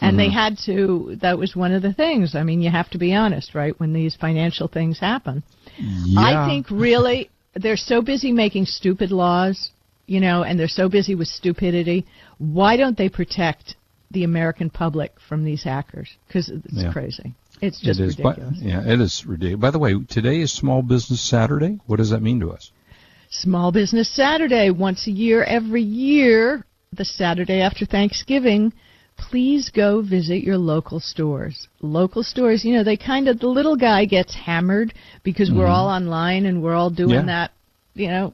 And 0.00 0.16
they 0.16 0.26
mm-hmm. 0.26 0.32
had 0.32 0.58
to, 0.66 1.16
that 1.22 1.38
was 1.38 1.56
one 1.56 1.72
of 1.72 1.82
the 1.82 1.92
things. 1.92 2.36
I 2.36 2.44
mean, 2.44 2.60
you 2.60 2.70
have 2.70 2.88
to 2.90 2.98
be 2.98 3.14
honest, 3.14 3.54
right, 3.54 3.78
when 3.80 3.92
these 3.92 4.14
financial 4.14 4.68
things 4.68 5.00
happen. 5.00 5.42
Yeah. 5.76 6.20
I 6.20 6.48
think 6.48 6.70
really 6.70 7.30
they're 7.54 7.76
so 7.76 8.00
busy 8.00 8.30
making 8.30 8.66
stupid 8.66 9.10
laws 9.10 9.72
you 10.08 10.20
know, 10.20 10.42
and 10.42 10.58
they're 10.58 10.66
so 10.66 10.88
busy 10.88 11.14
with 11.14 11.28
stupidity. 11.28 12.04
Why 12.38 12.76
don't 12.76 12.96
they 12.96 13.10
protect 13.10 13.76
the 14.10 14.24
American 14.24 14.70
public 14.70 15.12
from 15.28 15.44
these 15.44 15.62
hackers? 15.62 16.08
Because 16.26 16.48
it's 16.48 16.64
Yeah. 16.72 16.92
crazy. 16.92 17.34
It's 17.60 17.78
just 17.80 18.00
it 18.00 18.04
is, 18.04 18.18
ridiculous. 18.18 18.58
yeah, 18.58 18.82
it 18.86 19.00
is 19.00 19.26
ridiculous. 19.26 19.60
By 19.60 19.70
the 19.70 19.78
way, 19.78 19.94
today 20.08 20.40
is 20.40 20.50
Small 20.50 20.80
Business 20.80 21.20
Saturday. 21.20 21.78
What 21.86 21.96
does 21.96 22.10
that 22.10 22.22
mean 22.22 22.40
to 22.40 22.52
us? 22.52 22.72
Small 23.30 23.72
Business 23.72 24.14
Saturday, 24.14 24.70
once 24.70 25.06
a 25.06 25.10
year, 25.10 25.44
every 25.44 25.82
year, 25.82 26.64
the 26.92 27.04
Saturday 27.04 27.60
after 27.60 27.84
Thanksgiving. 27.84 28.72
Please 29.18 29.70
go 29.74 30.00
visit 30.00 30.44
your 30.44 30.56
local 30.56 31.00
stores. 31.00 31.66
Local 31.80 32.22
stores, 32.22 32.64
you 32.64 32.72
know, 32.74 32.84
they 32.84 32.96
kind 32.96 33.28
of, 33.28 33.40
the 33.40 33.48
little 33.48 33.76
guy 33.76 34.04
gets 34.04 34.34
hammered 34.34 34.94
because 35.24 35.50
we're 35.50 35.66
all 35.66 35.88
online 35.88 36.46
and 36.46 36.62
we're 36.62 36.74
all 36.74 36.90
doing 36.90 37.10
Yeah. 37.10 37.26
that, 37.26 37.50
you 37.94 38.06
know, 38.06 38.32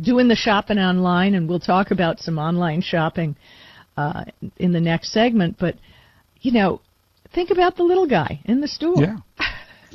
doing 0.00 0.28
the 0.28 0.36
shopping 0.36 0.78
online, 0.78 1.34
and 1.34 1.48
we'll 1.48 1.58
talk 1.60 1.90
about 1.90 2.20
some 2.20 2.38
online 2.38 2.80
shopping 2.80 3.34
uh, 3.96 4.24
in 4.58 4.72
the 4.72 4.80
next 4.80 5.12
segment. 5.12 5.56
But, 5.58 5.74
you 6.40 6.52
know, 6.52 6.80
think 7.34 7.50
about 7.50 7.76
the 7.76 7.82
little 7.82 8.06
guy 8.06 8.40
in 8.44 8.60
the 8.60 8.68
store. 8.68 9.02
Yeah. 9.02 9.16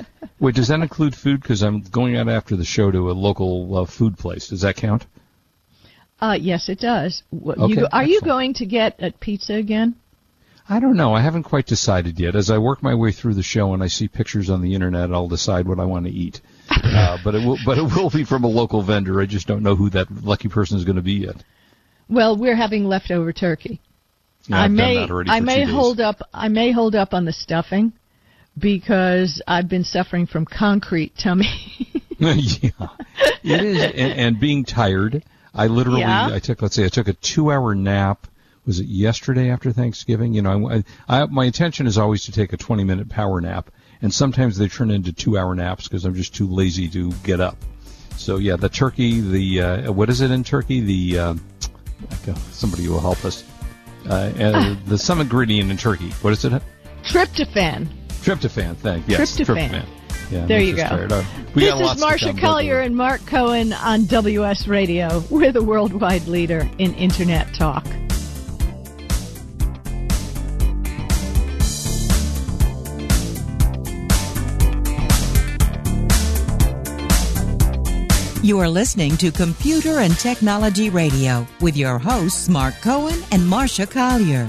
Wait, 0.40 0.54
does 0.54 0.68
that 0.68 0.80
include 0.80 1.14
food? 1.14 1.40
Because 1.40 1.62
I'm 1.62 1.80
going 1.80 2.16
out 2.16 2.28
after 2.28 2.56
the 2.56 2.64
show 2.64 2.90
to 2.90 3.10
a 3.10 3.12
local 3.12 3.78
uh, 3.78 3.84
food 3.84 4.18
place. 4.18 4.48
Does 4.48 4.62
that 4.62 4.76
count? 4.76 5.06
Uh, 6.20 6.36
yes, 6.40 6.68
it 6.68 6.80
does. 6.80 7.22
What, 7.30 7.58
Okay, 7.58 7.74
you 7.74 7.88
are 7.92 8.04
you 8.04 8.20
going 8.20 8.54
to 8.54 8.66
get 8.66 9.02
a 9.02 9.10
pizza 9.12 9.54
again? 9.54 9.96
I 10.68 10.80
don't 10.80 10.96
know. 10.96 11.14
I 11.14 11.20
haven't 11.20 11.44
quite 11.44 11.66
decided 11.66 12.18
yet. 12.18 12.34
As 12.34 12.50
I 12.50 12.58
work 12.58 12.82
my 12.82 12.94
way 12.94 13.12
through 13.12 13.34
the 13.34 13.42
show 13.42 13.72
and 13.72 13.82
I 13.82 13.86
see 13.86 14.08
pictures 14.08 14.50
on 14.50 14.62
the 14.62 14.74
internet, 14.74 15.12
I'll 15.12 15.28
decide 15.28 15.68
what 15.68 15.78
I 15.78 15.84
want 15.84 16.06
to 16.06 16.12
eat. 16.12 16.40
Uh, 16.86 17.18
but 17.22 17.34
it 17.34 17.44
will, 17.46 17.58
but 17.64 17.78
it 17.78 17.82
will 17.82 18.10
be 18.10 18.24
from 18.24 18.44
a 18.44 18.48
local 18.48 18.80
vendor. 18.80 19.20
I 19.20 19.26
just 19.26 19.46
don't 19.46 19.62
know 19.62 19.74
who 19.74 19.90
that 19.90 20.10
lucky 20.24 20.48
person 20.48 20.78
is 20.78 20.84
going 20.84 20.96
to 20.96 21.02
be 21.02 21.14
yet. 21.14 21.36
Well, 22.08 22.36
we're 22.36 22.56
having 22.56 22.86
leftover 22.86 23.32
turkey. 23.32 23.80
Yeah, 24.46 24.62
I 24.62 24.68
may 24.68 24.94
done 24.94 25.02
that 25.02 25.12
already 25.12 25.30
I 25.30 25.40
may 25.40 25.64
hold 25.64 26.00
up 26.00 26.22
I 26.32 26.48
may 26.48 26.70
hold 26.70 26.94
up 26.94 27.12
on 27.12 27.24
the 27.24 27.32
stuffing 27.32 27.92
because 28.58 29.42
I've 29.46 29.68
been 29.68 29.84
suffering 29.84 30.26
from 30.26 30.44
concrete 30.44 31.16
tummy. 31.16 31.48
yeah, 32.18 32.70
it 33.42 33.62
is, 33.62 33.82
and, 33.82 33.94
and 33.96 34.40
being 34.40 34.64
tired. 34.64 35.22
I 35.54 35.66
literally, 35.68 36.00
Yeah. 36.00 36.28
I 36.32 36.38
took, 36.38 36.62
let's 36.62 36.74
say, 36.74 36.84
I 36.84 36.88
took 36.88 37.08
a 37.08 37.12
two-hour 37.14 37.74
nap. 37.74 38.26
Was 38.66 38.80
it 38.80 38.86
yesterday 38.86 39.50
after 39.50 39.72
Thanksgiving? 39.72 40.34
You 40.34 40.42
know, 40.42 40.70
I, 40.70 40.84
I, 41.08 41.26
my 41.26 41.44
intention 41.44 41.86
is 41.86 41.98
always 41.98 42.24
to 42.24 42.32
take 42.32 42.52
a 42.52 42.56
20-minute 42.56 43.08
power 43.08 43.40
nap, 43.40 43.70
and 44.02 44.12
sometimes 44.12 44.58
they 44.58 44.68
turn 44.68 44.90
into 44.90 45.12
two-hour 45.12 45.54
naps 45.54 45.84
because 45.84 46.04
I'm 46.04 46.14
just 46.14 46.34
too 46.34 46.48
lazy 46.48 46.88
to 46.88 47.12
get 47.22 47.40
up. 47.40 47.56
So 48.16 48.38
yeah, 48.38 48.56
the 48.56 48.68
turkey, 48.68 49.20
the 49.20 49.60
uh, 49.60 49.92
what 49.92 50.08
is 50.08 50.20
it 50.20 50.30
in 50.30 50.42
turkey? 50.42 50.80
The 50.80 51.18
uh, 51.18 51.34
somebody 52.50 52.88
will 52.88 53.00
help 53.00 53.24
us. 53.24 53.44
Uh, 54.08 54.32
uh, 54.38 54.76
the 54.86 54.98
some 54.98 55.20
ingredient 55.20 55.70
in 55.70 55.76
turkey. 55.76 56.10
What 56.22 56.32
is 56.32 56.44
it? 56.44 56.62
Tryptophan. 57.04 57.88
Tryptophan. 58.26 58.76
Thank 58.76 59.08
yes, 59.08 59.36
Tryptophan. 59.36 59.86
Yeah, 60.30 60.46
There 60.46 60.60
you 60.60 60.74
go. 60.74 60.82
tired. 60.82 61.12
We 61.54 61.66
this 61.66 61.92
is 61.92 62.00
to 62.00 62.04
Marsha 62.04 62.40
Collier 62.40 62.80
and 62.80 62.96
Mark 62.96 63.24
Cohen 63.26 63.72
on 63.72 64.06
WS 64.06 64.66
Radio. 64.66 65.22
We're 65.30 65.52
the 65.52 65.62
worldwide 65.62 66.26
leader 66.26 66.68
in 66.78 66.92
internet 66.94 67.54
talk. 67.54 67.86
You 78.42 78.60
are 78.60 78.68
listening 78.68 79.16
to 79.16 79.32
Computer 79.32 79.98
and 79.98 80.16
Technology 80.16 80.88
Radio 80.88 81.44
with 81.60 81.76
your 81.76 81.98
hosts, 81.98 82.48
Mark 82.48 82.74
Cohen 82.80 83.18
and 83.32 83.42
Marsha 83.42 83.90
Collier. 83.90 84.48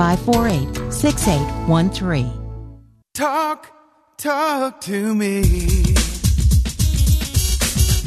548 0.00 0.90
6813. 0.90 2.32
Talk, 3.12 3.70
talk 4.16 4.80
to 4.80 5.14
me. 5.14 5.42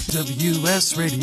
WSRadio.com. 0.10 1.18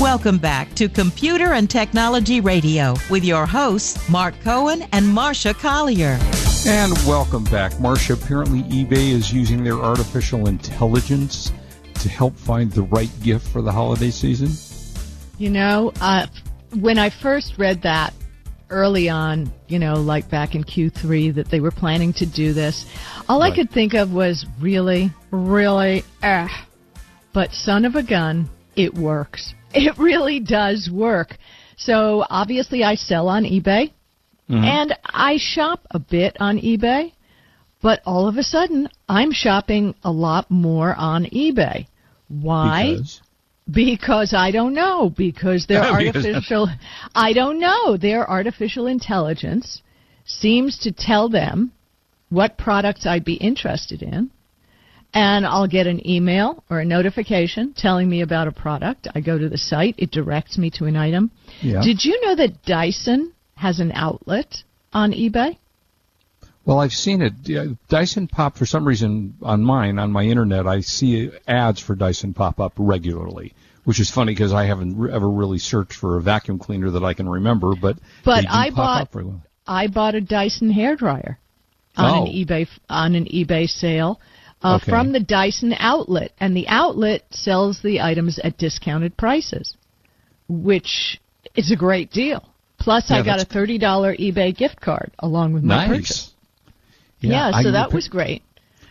Welcome 0.00 0.38
back 0.38 0.72
to 0.76 0.88
Computer 0.88 1.54
and 1.54 1.68
Technology 1.68 2.40
Radio 2.40 2.94
with 3.10 3.24
your 3.24 3.46
hosts, 3.46 4.08
Mark 4.08 4.36
Cohen 4.44 4.82
and 4.92 5.06
Marsha 5.06 5.52
Collier. 5.52 6.20
And 6.68 6.92
welcome 7.04 7.42
back. 7.42 7.72
Marsha, 7.72 8.14
apparently 8.22 8.62
eBay 8.62 9.10
is 9.10 9.32
using 9.32 9.64
their 9.64 9.80
artificial 9.80 10.46
intelligence 10.46 11.50
to 11.94 12.08
help 12.08 12.36
find 12.36 12.70
the 12.70 12.82
right 12.82 13.10
gift 13.24 13.48
for 13.48 13.60
the 13.60 13.72
holiday 13.72 14.10
season. 14.10 14.50
You 15.38 15.50
know, 15.50 15.92
uh, 16.00 16.28
when 16.78 16.98
I 16.98 17.10
first 17.10 17.58
read 17.58 17.82
that 17.82 18.14
early 18.70 19.08
on, 19.08 19.52
you 19.68 19.78
know, 19.78 19.94
like 19.94 20.30
back 20.30 20.54
in 20.54 20.64
Q3, 20.64 21.34
that 21.34 21.50
they 21.50 21.60
were 21.60 21.70
planning 21.70 22.12
to 22.14 22.26
do 22.26 22.52
this, 22.52 22.86
all 23.28 23.42
I 23.42 23.54
could 23.54 23.70
think 23.70 23.94
of 23.94 24.12
was 24.12 24.46
really, 24.60 25.10
really, 25.30 26.04
ah. 26.22 26.66
But 27.32 27.52
son 27.52 27.84
of 27.84 27.94
a 27.94 28.02
gun, 28.02 28.48
it 28.76 28.94
works. 28.94 29.54
It 29.72 29.96
really 29.98 30.40
does 30.40 30.90
work. 30.92 31.38
So 31.76 32.26
obviously 32.28 32.82
I 32.82 32.96
sell 32.96 33.28
on 33.28 33.44
eBay 33.44 33.92
and 34.48 34.98
I 35.04 35.36
shop 35.36 35.86
a 35.92 36.00
bit 36.00 36.36
on 36.40 36.58
eBay, 36.58 37.12
but 37.80 38.00
all 38.04 38.26
of 38.26 38.36
a 38.36 38.42
sudden 38.42 38.88
I'm 39.08 39.30
shopping 39.30 39.94
a 40.02 40.10
lot 40.10 40.50
more 40.50 40.92
on 40.96 41.26
eBay. 41.26 41.86
Why? 42.26 42.94
Because 42.94 43.20
Because 43.70 44.34
I 44.34 44.50
don't 44.50 44.74
know. 44.74 45.10
Because 45.10 45.66
their 45.66 45.80
Because- 45.98 46.24
artificial, 46.24 46.68
I 47.14 47.32
don't 47.32 47.58
know. 47.60 47.96
Their 47.96 48.28
artificial 48.28 48.86
intelligence 48.86 49.82
seems 50.24 50.78
to 50.80 50.92
tell 50.92 51.28
them 51.28 51.72
what 52.28 52.56
products 52.58 53.06
I'd 53.06 53.24
be 53.24 53.34
interested 53.34 54.02
in. 54.02 54.30
And 55.12 55.44
I'll 55.44 55.66
get 55.66 55.88
an 55.88 56.06
email 56.08 56.62
or 56.70 56.78
a 56.80 56.84
notification 56.84 57.74
telling 57.76 58.08
me 58.08 58.20
about 58.22 58.46
a 58.46 58.52
product. 58.52 59.08
I 59.12 59.20
go 59.20 59.36
to 59.38 59.48
the 59.48 59.58
site. 59.58 59.96
It 59.98 60.12
directs 60.12 60.56
me 60.56 60.70
to 60.76 60.84
an 60.84 60.96
item. 60.96 61.32
Yeah. 61.62 61.82
Did 61.82 62.04
you 62.04 62.20
know 62.24 62.36
that 62.36 62.62
Dyson 62.64 63.32
has 63.56 63.80
an 63.80 63.90
outlet 63.92 64.58
on 64.92 65.10
eBay? 65.12 65.58
Well, 66.64 66.78
I've 66.78 66.92
seen 66.92 67.22
it. 67.22 67.78
Dyson 67.88 68.28
Pop, 68.28 68.56
for 68.56 68.66
some 68.66 68.86
reason, 68.86 69.34
on 69.42 69.62
mine, 69.64 69.98
on 69.98 70.12
my 70.12 70.24
internet, 70.24 70.66
I 70.66 70.80
see 70.80 71.30
ads 71.48 71.80
for 71.80 71.94
Dyson 71.94 72.34
pop 72.34 72.60
up 72.60 72.74
regularly, 72.76 73.54
which 73.84 73.98
is 73.98 74.10
funny 74.10 74.32
because 74.32 74.52
I 74.52 74.64
haven't 74.66 75.10
ever 75.10 75.28
really 75.28 75.58
searched 75.58 75.94
for 75.94 76.16
a 76.18 76.22
vacuum 76.22 76.58
cleaner 76.58 76.90
that 76.90 77.02
I 77.02 77.14
can 77.14 77.28
remember, 77.28 77.74
but 77.74 77.96
But 78.24 78.44
I 78.48 78.70
bought- 78.70 79.02
up 79.02 79.12
very 79.12 79.24
well. 79.24 79.42
I 79.66 79.86
bought 79.86 80.14
a 80.14 80.20
Dyson 80.20 80.72
hairdryer 80.72 81.36
on 81.96 82.10
Oh. 82.10 82.24
an 82.26 82.32
eBay 82.32 82.68
on 82.88 83.14
an 83.14 83.24
eBay 83.26 83.68
sale 83.68 84.20
uh, 84.62 84.74
Okay. 84.76 84.90
from 84.90 85.12
the 85.12 85.20
Dyson 85.20 85.74
outlet, 85.78 86.32
and 86.38 86.54
the 86.56 86.68
outlet 86.68 87.24
sells 87.30 87.80
the 87.80 88.00
items 88.02 88.38
at 88.40 88.58
discounted 88.58 89.16
prices, 89.16 89.76
which 90.48 91.18
is 91.56 91.70
a 91.70 91.76
great 91.76 92.10
deal. 92.12 92.44
Plus, 92.78 93.10
Yeah, 93.10 93.16
I 93.18 93.22
got 93.22 93.40
a 93.40 93.44
thirty 93.44 93.78
dollar 93.78 94.14
eBay 94.16 94.54
gift 94.56 94.80
card 94.80 95.12
along 95.20 95.52
with 95.54 95.62
my 95.64 95.86
purchase. 95.88 96.34
Yeah, 97.20 97.50
I- 97.54 97.62
so 97.62 97.70
that 97.72 97.92
was 97.92 98.08
great. 98.08 98.42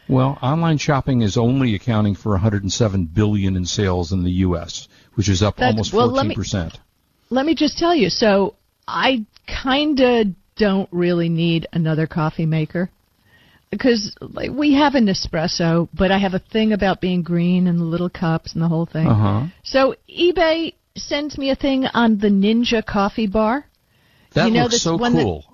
Well, 0.07 0.39
online 0.41 0.79
shopping 0.79 1.21
is 1.21 1.37
only 1.37 1.75
accounting 1.75 2.15
for 2.15 2.31
107 2.31 3.05
billion 3.05 3.55
in 3.55 3.65
sales 3.65 4.11
in 4.11 4.23
the 4.23 4.31
U.S., 4.47 4.87
which 5.13 5.29
is 5.29 5.43
up 5.43 5.57
That's- 5.57 5.73
almost 5.73 5.93
well, 5.93 6.07
14 6.09 6.15
let 6.17 6.27
me- 6.27 6.35
percent. 6.35 6.79
Let 7.29 7.45
me 7.45 7.53
just 7.53 7.77
tell 7.77 7.93
you. 7.93 8.09
So 8.09 8.55
I 8.87 9.25
kind 9.45 9.99
of 9.99 10.27
don't 10.55 10.89
really 10.91 11.29
need 11.29 11.67
another 11.73 12.07
coffee 12.07 12.47
maker 12.47 12.89
because 13.69 14.15
like, 14.19 14.49
we 14.51 14.73
have 14.73 14.95
an 14.95 15.05
espresso, 15.05 15.87
but 15.93 16.11
I 16.11 16.17
have 16.17 16.33
a 16.33 16.39
thing 16.39 16.73
about 16.73 17.01
being 17.01 17.21
green 17.21 17.67
and 17.67 17.77
the 17.79 17.83
little 17.83 18.09
cups 18.09 18.53
and 18.53 18.63
the 18.63 18.67
whole 18.67 18.87
thing. 18.87 19.05
Uh 19.07 19.13
huh. 19.13 19.45
So 19.63 19.95
eBay 20.09 20.73
sends 20.97 21.37
me 21.37 21.51
a 21.51 21.55
thing 21.55 21.85
on 21.85 22.17
the 22.17 22.29
Ninja 22.29 22.83
coffee 22.83 23.27
bar. 23.27 23.65
That 24.33 24.47
You 24.47 24.53
know 24.55 24.61
looks 24.63 24.73
this 24.75 24.81
so 24.83 24.97
one 24.97 25.13
that- 25.13 25.23
cool. 25.23 25.45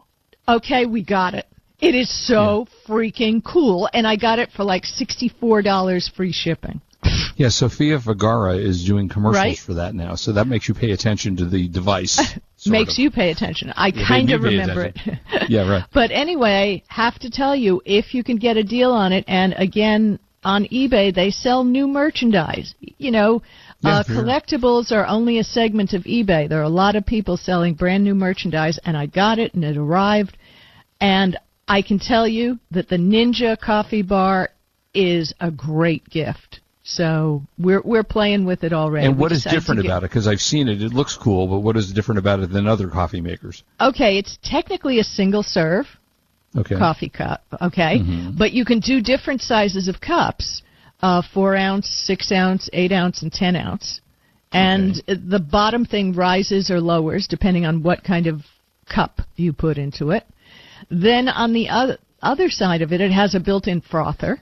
Okay, 0.47 0.85
we 0.85 1.01
got 1.03 1.33
it. 1.33 1.45
It 1.79 1.93
is 1.95 2.09
so 2.27 2.67
freaking 2.88 3.43
cool, 3.43 3.89
and 3.93 4.07
I 4.07 4.15
got 4.15 4.39
it 4.39 4.51
for 4.51 4.63
like 4.63 4.85
sixty-four 4.85 5.61
dollars 5.61 6.07
free 6.15 6.31
shipping. 6.31 6.81
Yeah, 7.35 7.49
Sofia 7.49 7.99
Vergara 7.99 8.55
is 8.55 8.83
doing 8.85 9.09
commercials 9.09 9.43
Right. 9.45 9.57
for 9.57 9.75
that 9.75 9.93
now, 9.93 10.15
so 10.15 10.31
that 10.33 10.47
makes 10.47 10.67
you 10.67 10.73
pay 10.73 10.91
attention 10.91 11.35
to 11.38 11.45
the 11.45 11.67
device. 11.67 12.19
Makes 12.65 12.93
of. 12.93 12.99
you 12.99 13.11
pay 13.11 13.29
attention. 13.29 13.71
I 13.75 13.91
made 13.91 14.07
kind 14.07 14.31
of 14.31 14.41
remember 14.41 14.85
it. 14.85 14.97
Yeah, 15.49 15.69
right. 15.69 15.83
But 15.93 16.09
anyway, 16.09 16.81
have 16.88 17.19
to 17.19 17.29
tell 17.29 17.55
you, 17.55 17.81
if 17.85 18.15
you 18.15 18.23
can 18.23 18.38
get 18.38 18.57
a 18.57 18.63
deal 18.63 18.91
on 18.91 19.11
it, 19.11 19.23
and 19.27 19.53
again, 19.55 20.17
on 20.43 20.65
eBay, 20.65 21.13
they 21.13 21.29
sell 21.29 21.63
new 21.63 21.88
merchandise. 21.88 22.73
You 22.79 23.11
know, 23.11 23.41
Yeah, 23.81 23.99
uh, 23.99 24.03
collectibles 24.05 24.91
are 24.91 25.05
only 25.05 25.38
a 25.38 25.43
segment 25.43 25.93
of 25.93 26.05
eBay. 26.05 26.49
There 26.49 26.59
are 26.59 26.63
a 26.63 26.69
lot 26.69 26.95
of 26.95 27.05
people 27.05 27.38
selling 27.38 27.75
brand 27.75 28.03
new 28.03 28.15
merchandise, 28.15 28.79
and 28.83 28.97
I 28.97 29.05
got 29.05 29.38
it, 29.38 29.53
and 29.53 29.63
it 29.63 29.77
arrived. 29.77 30.38
And 30.99 31.38
I 31.67 31.82
can 31.82 31.99
tell 31.99 32.28
you 32.28 32.60
that 32.71 32.89
the 32.89 32.97
Ninja 32.97 33.60
coffee 33.60 34.01
bar 34.01 34.49
is 34.93 35.34
a 35.39 35.51
great 35.51 36.08
gift. 36.10 36.62
So 36.84 37.41
we're 37.58 37.82
we're 37.82 38.04
playing 38.04 38.45
with 38.45 38.63
it 38.63 38.71
already. 38.71 39.08
And 39.08 39.17
what 39.17 39.32
is 39.32 39.43
different 39.43 39.84
about 39.84 40.04
it? 40.04 40.10
Because 40.12 40.28
I've 40.28 40.39
seen 40.39 40.67
it; 40.67 40.84
it 40.84 40.93
looks 40.93 41.17
cool. 41.17 41.47
But 41.47 41.60
what 41.62 41.75
is 41.75 41.91
different 41.91 42.19
about 42.19 42.41
it 42.41 42.51
than 42.51 42.67
other 42.67 42.88
coffee 42.89 43.21
makers? 43.21 43.63
Okay, 43.82 44.19
it's 44.19 44.38
technically 44.43 44.99
a 44.99 45.04
single 45.04 45.41
serve. 45.41 45.88
Okay. 46.58 46.78
coffee 46.78 47.10
cup, 47.10 47.43
okay? 47.62 48.01
But 48.38 48.54
you 48.54 48.63
can 48.63 48.80
do 48.80 49.01
different 49.01 49.41
sizes 49.41 49.89
of 49.89 49.99
cups, 49.99 50.62
uh, 51.01 51.21
four 51.34 51.54
ounce, 51.54 51.86
six 51.89 52.32
ounce, 52.32 52.69
eight 52.71 52.93
ounce, 52.93 53.23
and 53.23 53.34
ten 53.34 53.58
ounce. 53.58 53.99
And 54.54 54.95
the 55.06 55.39
bottom 55.39 55.84
thing 55.84 56.13
rises 56.13 56.71
or 56.71 56.80
lowers 56.80 57.28
depending 57.28 57.65
on 57.65 57.84
what 57.84 58.06
kind 58.06 58.25
of 58.25 58.41
cup 58.88 59.19
you 59.36 59.51
put 59.51 59.78
into 59.78 60.12
it. 60.12 60.23
Then 60.89 61.28
on 61.28 61.54
the 61.54 61.69
other 61.69 61.98
other 62.21 62.50
side 62.50 62.82
of 62.82 62.91
it, 62.91 63.02
it 63.02 63.12
has 63.12 63.36
a 63.36 63.39
built-in 63.39 63.82
frother. 63.82 64.41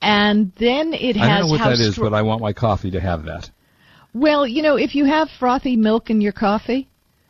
And 0.00 0.52
then 0.58 0.94
it 0.94 1.16
I 1.16 1.28
has 1.28 1.40
don't 1.40 1.46
know 1.46 1.52
what 1.52 1.58
that 1.78 1.80
is, 1.80 1.96
but 1.98 2.12
I 2.14 2.22
want 2.22 2.40
my 2.40 2.52
coffee 2.52 2.90
to 2.92 3.00
have 3.00 3.24
that. 3.24 3.50
well, 4.14 4.46
you 4.46 4.62
know, 4.62 4.76
if 4.76 4.94
you 4.94 5.04
have 5.04 5.28
frothy 5.38 5.76
milk 5.76 6.10
in 6.10 6.20
your 6.20 6.32
coffee, 6.32 6.88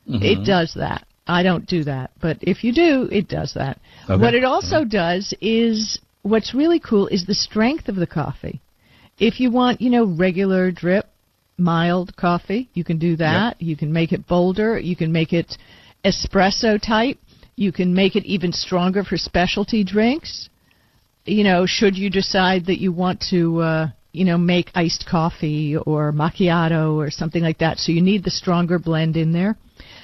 Mm-hmm. 0.09 0.25
it 0.25 0.45
does 0.45 0.75
that. 0.75 1.07
I 1.29 1.45
don't 1.45 1.65
do 1.65 1.85
that, 1.85 2.11
but 2.21 2.39
if 2.41 2.65
you 2.65 2.73
do, 2.75 3.09
it 3.13 3.29
does 3.29 3.55
that. 3.55 3.79
Okay. 4.11 4.21
What 4.21 4.35
it 4.35 4.43
also 4.43 4.85
does 4.85 5.33
is 5.41 6.01
what's 6.23 6.53
really 6.55 6.81
cool 6.81 7.07
is 7.07 7.25
the 7.25 7.35
strength 7.37 7.87
of 7.89 7.95
the 7.95 8.07
coffee. 8.09 8.61
If 9.21 9.39
you 9.39 9.53
want, 9.53 9.81
you 9.81 9.91
know, 9.91 10.05
regular 10.05 10.73
drip, 10.73 11.07
mild 11.57 12.17
coffee, 12.17 12.69
you 12.75 12.83
can 12.83 12.99
do 12.99 13.15
that. 13.19 13.63
You 13.63 13.77
can 13.77 13.93
make 13.93 14.11
it 14.11 14.27
bolder. 14.27 14.77
You 14.77 14.97
can 14.97 15.13
make 15.13 15.33
it 15.33 15.57
espresso 16.05 16.83
type. 16.85 17.19
You 17.57 17.73
can 17.73 17.95
make 17.95 18.17
it 18.17 18.25
even 18.25 18.53
stronger 18.53 19.05
for 19.05 19.17
specialty 19.17 19.85
drinks. 19.85 20.49
You 21.25 21.45
know, 21.45 21.67
should 21.67 21.97
you 21.97 22.11
decide 22.11 22.67
that 22.67 22.81
you 22.81 22.93
want 22.93 23.25
to, 23.31 23.61
uh, 23.61 23.87
you 24.13 24.25
know, 24.25 24.39
make 24.39 24.71
iced 24.75 25.07
coffee 25.09 25.77
or 25.77 26.13
macchiato 26.13 26.95
or 26.97 27.11
something 27.11 27.43
like 27.43 27.59
that. 27.59 27.79
So 27.79 27.93
you 27.93 28.03
need 28.03 28.25
the 28.25 28.31
stronger 28.31 28.79
blend 28.79 29.17
in 29.17 29.33
there. 29.33 29.57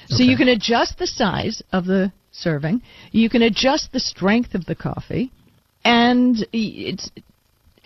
So 0.07 0.23
you 0.23 0.37
can 0.37 0.47
adjust 0.47 0.97
the 0.97 1.05
size 1.05 1.61
of 1.71 1.85
the 1.85 2.11
serving. 2.31 2.81
You 3.11 3.29
can 3.29 3.43
adjust 3.43 3.91
the 3.91 3.99
strength 3.99 4.55
of 4.55 4.65
the 4.65 4.75
coffee, 4.75 5.31
and 5.83 6.35
it's 6.51 7.11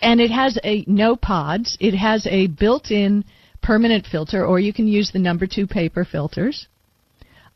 and 0.00 0.20
it 0.20 0.30
has 0.30 0.58
a 0.64 0.84
no 0.86 1.16
pods. 1.16 1.76
It 1.80 1.94
has 1.94 2.26
a 2.26 2.46
built-in 2.46 3.24
permanent 3.62 4.06
filter, 4.06 4.44
or 4.44 4.58
you 4.58 4.72
can 4.72 4.86
use 4.86 5.10
the 5.10 5.18
number 5.18 5.46
two 5.46 5.66
paper 5.66 6.04
filters. 6.04 6.66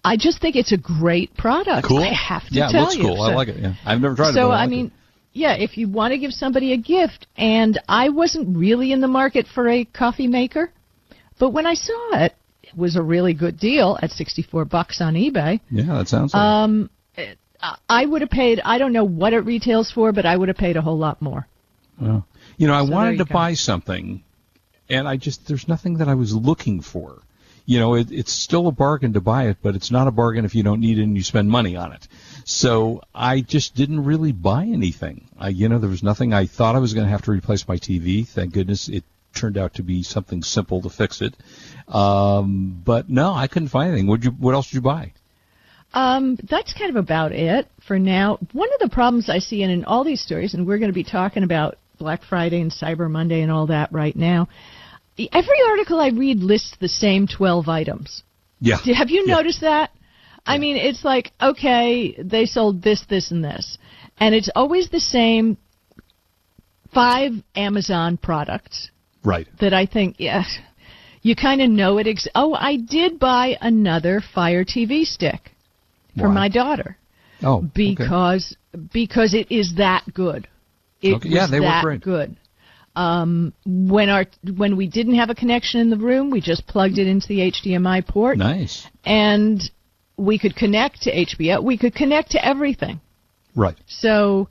I 0.08 0.16
just 0.16 0.40
think 0.40 0.56
it's 0.56 0.72
a 0.72 0.76
great 0.76 1.36
product. 1.36 1.86
I 1.90 2.12
have 2.12 2.46
to 2.48 2.54
yeah, 2.54 2.68
it 2.68 2.72
tell 2.72 2.82
looks 2.82 2.96
you. 2.96 3.02
cool. 3.04 3.20
I 3.22 3.34
like 3.34 3.48
it. 3.48 3.58
Yeah, 3.60 3.74
I've 3.84 4.00
never 4.00 4.14
tried 4.16 4.30
it. 4.30 4.34
so 4.34 4.50
I, 4.50 4.64
I 4.64 4.66
mean, 4.66 4.86
it. 4.86 4.92
yeah, 5.32 5.54
if 5.54 5.76
you 5.78 5.88
want 5.88 6.12
to 6.12 6.18
give 6.18 6.32
somebody 6.32 6.72
a 6.72 6.76
gift, 6.76 7.26
and 7.36 7.78
I 7.88 8.08
wasn't 8.08 8.56
really 8.56 8.92
in 8.92 9.00
the 9.00 9.08
market 9.08 9.46
for 9.54 9.68
a 9.68 9.84
coffee 9.84 10.26
maker, 10.26 10.70
but 11.38 11.50
when 11.50 11.66
I 11.66 11.74
saw 11.74 12.24
it, 12.24 12.32
it 12.62 12.76
was 12.76 12.96
a 12.96 13.02
really 13.02 13.34
good 13.34 13.58
deal 13.58 13.98
at 14.02 14.10
64 14.10 14.64
bucks 14.64 15.00
on 15.00 15.14
eBay. 15.14 15.60
yeah, 15.70 15.94
that 15.98 16.08
sounds. 16.08 16.34
Like 16.34 16.42
Um, 16.42 16.90
I- 17.16 17.76
I 17.88 18.06
would 18.06 18.20
have 18.20 18.30
paid. 18.30 18.60
I 18.64 18.78
don't 18.78 18.92
know 18.92 19.04
what 19.04 19.32
it 19.32 19.40
retails 19.40 19.90
for, 19.90 20.12
but 20.12 20.24
I 20.24 20.36
would 20.36 20.48
have 20.48 20.56
paid 20.56 20.76
a 20.76 20.80
whole 20.82 20.98
lot 20.98 21.20
more. 21.20 21.46
Well, 22.00 22.24
you 22.56 22.66
know, 22.68 22.74
I 22.74 22.84
So 22.86 22.92
wanted 22.92 23.18
to 23.18 23.24
go. 23.24 23.32
buy 23.34 23.54
something, 23.54 24.22
and 24.88 25.08
I 25.08 25.16
just 25.16 25.46
there's 25.48 25.66
nothing 25.66 25.98
that 25.98 26.08
I 26.08 26.14
was 26.14 26.32
looking 26.34 26.80
for. 26.82 27.22
You 27.68 27.78
know, 27.78 27.96
it, 27.96 28.10
it's 28.10 28.32
still 28.32 28.66
a 28.66 28.72
bargain 28.72 29.12
to 29.12 29.20
buy 29.20 29.48
it, 29.48 29.58
but 29.60 29.76
it's 29.76 29.90
not 29.90 30.08
a 30.08 30.10
bargain 30.10 30.46
if 30.46 30.54
you 30.54 30.62
don't 30.62 30.80
need 30.80 30.98
it 30.98 31.02
and 31.02 31.14
you 31.14 31.22
spend 31.22 31.50
money 31.50 31.76
on 31.76 31.92
it. 31.92 32.08
So 32.46 33.02
I 33.14 33.42
just 33.42 33.74
didn't 33.74 34.06
really 34.06 34.32
buy 34.32 34.64
anything. 34.64 35.28
I, 35.38 35.50
you 35.50 35.68
know, 35.68 35.78
there 35.78 35.90
was 35.90 36.02
nothing. 36.02 36.32
I 36.32 36.46
thought 36.46 36.76
I 36.76 36.78
was 36.78 36.94
going 36.94 37.04
to 37.04 37.10
have 37.10 37.20
to 37.24 37.30
replace 37.30 37.68
my 37.68 37.76
TV. 37.76 38.26
Thank 38.26 38.54
goodness 38.54 38.88
it 38.88 39.04
turned 39.34 39.58
out 39.58 39.74
to 39.74 39.82
be 39.82 40.02
something 40.02 40.42
simple 40.42 40.80
to 40.80 40.88
fix 40.88 41.20
it. 41.20 41.34
Um, 41.88 42.80
but 42.82 43.10
no, 43.10 43.34
I 43.34 43.48
couldn't 43.48 43.68
find 43.68 43.90
anything. 43.90 44.06
What 44.06 44.24
you? 44.24 44.30
What 44.30 44.54
else 44.54 44.68
did 44.68 44.76
you 44.76 44.80
buy? 44.80 45.12
Um, 45.92 46.38
that's 46.48 46.72
kind 46.72 46.88
of 46.88 46.96
about 46.96 47.32
it 47.32 47.68
for 47.86 47.98
now. 47.98 48.38
One 48.52 48.72
of 48.72 48.80
the 48.80 48.88
problems 48.88 49.28
I 49.28 49.40
see 49.40 49.62
in, 49.62 49.68
in 49.68 49.84
all 49.84 50.04
these 50.04 50.22
stories, 50.22 50.54
and 50.54 50.66
we're 50.66 50.78
going 50.78 50.90
to 50.90 50.94
be 50.94 51.04
talking 51.04 51.42
about 51.42 51.76
Black 51.98 52.22
Friday 52.22 52.62
and 52.62 52.72
Cyber 52.72 53.10
Monday 53.10 53.42
and 53.42 53.52
all 53.52 53.66
that 53.66 53.92
right 53.92 54.16
now. 54.16 54.48
Every 55.32 55.56
article 55.68 55.98
I 56.00 56.08
read 56.08 56.38
lists 56.42 56.76
the 56.80 56.88
same 56.88 57.26
12 57.26 57.68
items. 57.68 58.22
Yeah. 58.60 58.76
Have 58.96 59.10
you 59.10 59.24
Yeah. 59.26 59.34
noticed 59.34 59.60
that? 59.62 59.90
I 60.46 60.58
mean, 60.58 60.76
it's 60.76 61.04
like, 61.04 61.32
okay, 61.42 62.14
they 62.18 62.46
sold 62.46 62.82
this, 62.82 63.04
this, 63.08 63.30
and 63.30 63.44
this. 63.44 63.76
And 64.18 64.34
it's 64.34 64.48
always 64.54 64.88
the 64.88 65.00
same 65.00 65.56
five 66.92 67.32
Amazon 67.54 68.16
products 68.16 68.90
Right. 69.24 69.46
that 69.60 69.74
I 69.74 69.84
think, 69.86 70.16
yeah, 70.18 70.44
you 71.22 71.34
kind 71.36 71.60
of 71.60 71.70
know 71.70 71.98
it. 71.98 72.06
Ex- 72.06 72.28
oh, 72.34 72.54
I 72.54 72.76
did 72.76 73.18
buy 73.18 73.58
another 73.60 74.20
Fire 74.34 74.64
TV 74.64 75.04
stick 75.04 75.52
for 76.18 76.28
Why? 76.28 76.34
my 76.34 76.48
daughter 76.48 76.96
Oh. 77.42 77.56
okay. 77.58 77.68
because 77.74 78.56
because 78.92 79.34
it 79.34 79.50
is 79.50 79.74
that 79.76 80.02
good. 80.12 80.48
It 81.02 81.14
Okay, 81.14 81.28
yeah, 81.28 81.46
they 81.46 81.60
that 81.60 81.82
great. 81.84 82.00
good. 82.00 82.36
Um, 82.98 83.52
when 83.64 84.08
our 84.08 84.26
when 84.56 84.76
we 84.76 84.88
didn't 84.88 85.14
have 85.14 85.30
a 85.30 85.34
connection 85.34 85.78
in 85.80 85.88
the 85.88 85.96
room, 85.96 86.30
we 86.30 86.40
just 86.40 86.66
plugged 86.66 86.98
it 86.98 87.06
into 87.06 87.28
the 87.28 87.38
HDMI 87.52 88.04
port, 88.04 88.38
Nice. 88.38 88.88
and 89.04 89.62
we 90.16 90.36
could 90.36 90.56
connect 90.56 91.02
to 91.02 91.12
HBO. 91.14 91.62
We 91.62 91.78
could 91.78 91.94
connect 91.94 92.32
to 92.32 92.44
everything. 92.44 93.00
Right. 93.54 93.76
So 93.86 94.48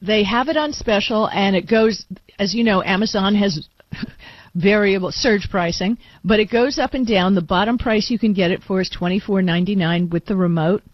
they 0.00 0.22
have 0.22 0.48
it 0.48 0.56
on 0.56 0.72
special, 0.72 1.28
and 1.30 1.56
it 1.56 1.68
goes, 1.68 2.06
as 2.38 2.54
you 2.54 2.62
know, 2.62 2.80
Amazon 2.84 3.34
has 3.34 3.68
variable 4.54 5.10
surge 5.10 5.48
pricing, 5.50 5.98
but 6.22 6.38
it 6.38 6.50
goes 6.52 6.78
up 6.78 6.94
and 6.94 7.04
down. 7.04 7.34
The 7.34 7.42
bottom 7.42 7.76
price 7.76 8.08
you 8.08 8.20
can 8.20 8.34
get 8.34 8.52
it 8.52 8.62
for 8.62 8.80
is 8.82 8.88
twenty 8.88 9.18
four 9.18 9.42
ninety 9.42 9.74
nine 9.74 10.10
with 10.10 10.26
the 10.26 10.36
remote, 10.36 10.84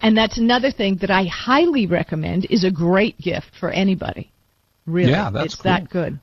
and 0.00 0.16
that's 0.16 0.38
another 0.38 0.70
thing 0.70 0.96
that 1.02 1.10
I 1.10 1.24
highly 1.24 1.86
recommend. 1.86 2.46
is 2.48 2.64
a 2.64 2.70
great 2.70 3.18
gift 3.18 3.50
for 3.60 3.68
anybody. 3.68 4.31
Really, 4.86 5.10
Yeah, 5.10 5.30
that's 5.30 5.54
it's 5.54 5.62
that 5.62 5.88
good. 5.90 6.18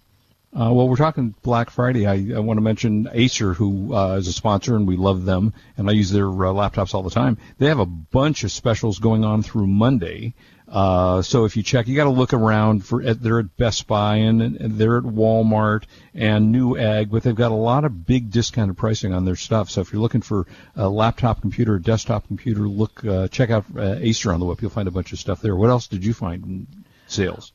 Uh, 0.51 0.73
well, 0.73 0.89
we're 0.89 0.95
talking 0.95 1.35
Black 1.43 1.69
Friday. 1.69 2.07
I, 2.07 2.35
I 2.35 2.39
want 2.39 2.57
to 2.57 2.61
mention 2.61 3.07
Acer, 3.13 3.53
who 3.53 3.95
uh, 3.95 4.15
is 4.15 4.27
a 4.27 4.33
sponsor, 4.33 4.75
and 4.75 4.87
we 4.87 4.97
love 4.97 5.23
them, 5.23 5.53
and 5.77 5.87
I 5.87 5.93
use 5.93 6.09
their 6.09 6.27
uh, 6.27 6.51
laptops 6.51 6.95
all 6.95 7.03
the 7.03 7.11
time. 7.11 7.37
They 7.59 7.67
have 7.67 7.79
a 7.79 7.85
bunch 7.85 8.43
of 8.43 8.51
specials 8.51 8.97
going 8.97 9.23
on 9.23 9.43
through 9.43 9.67
Monday. 9.67 10.33
Uh, 10.67 11.21
so 11.21 11.45
if 11.45 11.55
you 11.55 11.61
check, 11.61 11.87
you 11.87 11.95
got 11.95 12.05
to 12.05 12.09
look 12.09 12.33
around 12.33 12.83
for. 12.83 13.01
At, 13.01 13.21
they're 13.21 13.39
at 13.39 13.57
Best 13.57 13.87
Buy 13.87 14.17
and, 14.17 14.41
and 14.41 14.77
they're 14.77 14.97
at 14.97 15.03
Walmart 15.03 15.83
and 16.13 16.53
Newegg, 16.53 17.09
but 17.11 17.23
they've 17.23 17.35
got 17.35 17.51
a 17.51 17.55
lot 17.55 17.85
of 17.85 18.05
big 18.05 18.31
discounted 18.31 18.77
pricing 18.77 19.13
on 19.13 19.25
their 19.25 19.35
stuff. 19.35 19.69
So 19.69 19.81
if 19.81 19.91
you're 19.91 20.01
looking 20.01 20.21
for 20.21 20.45
a 20.75 20.87
laptop 20.87 21.41
computer, 21.41 21.75
a 21.75 21.81
desktop 21.81 22.27
computer, 22.27 22.67
look, 22.67 23.03
uh, 23.05 23.27
check 23.29 23.49
out 23.49 23.65
uh, 23.75 23.95
Acer 23.99 24.31
on 24.31 24.39
the 24.39 24.45
web. 24.45 24.61
You'll 24.61 24.71
find 24.71 24.87
a 24.87 24.91
bunch 24.91 25.11
of 25.11 25.19
stuff 25.19 25.41
there. 25.41 25.55
What 25.55 25.69
else 25.69 25.87
did 25.87 26.05
you 26.05 26.13
find 26.13 26.43
in 26.43 26.67
sales? 27.07 27.51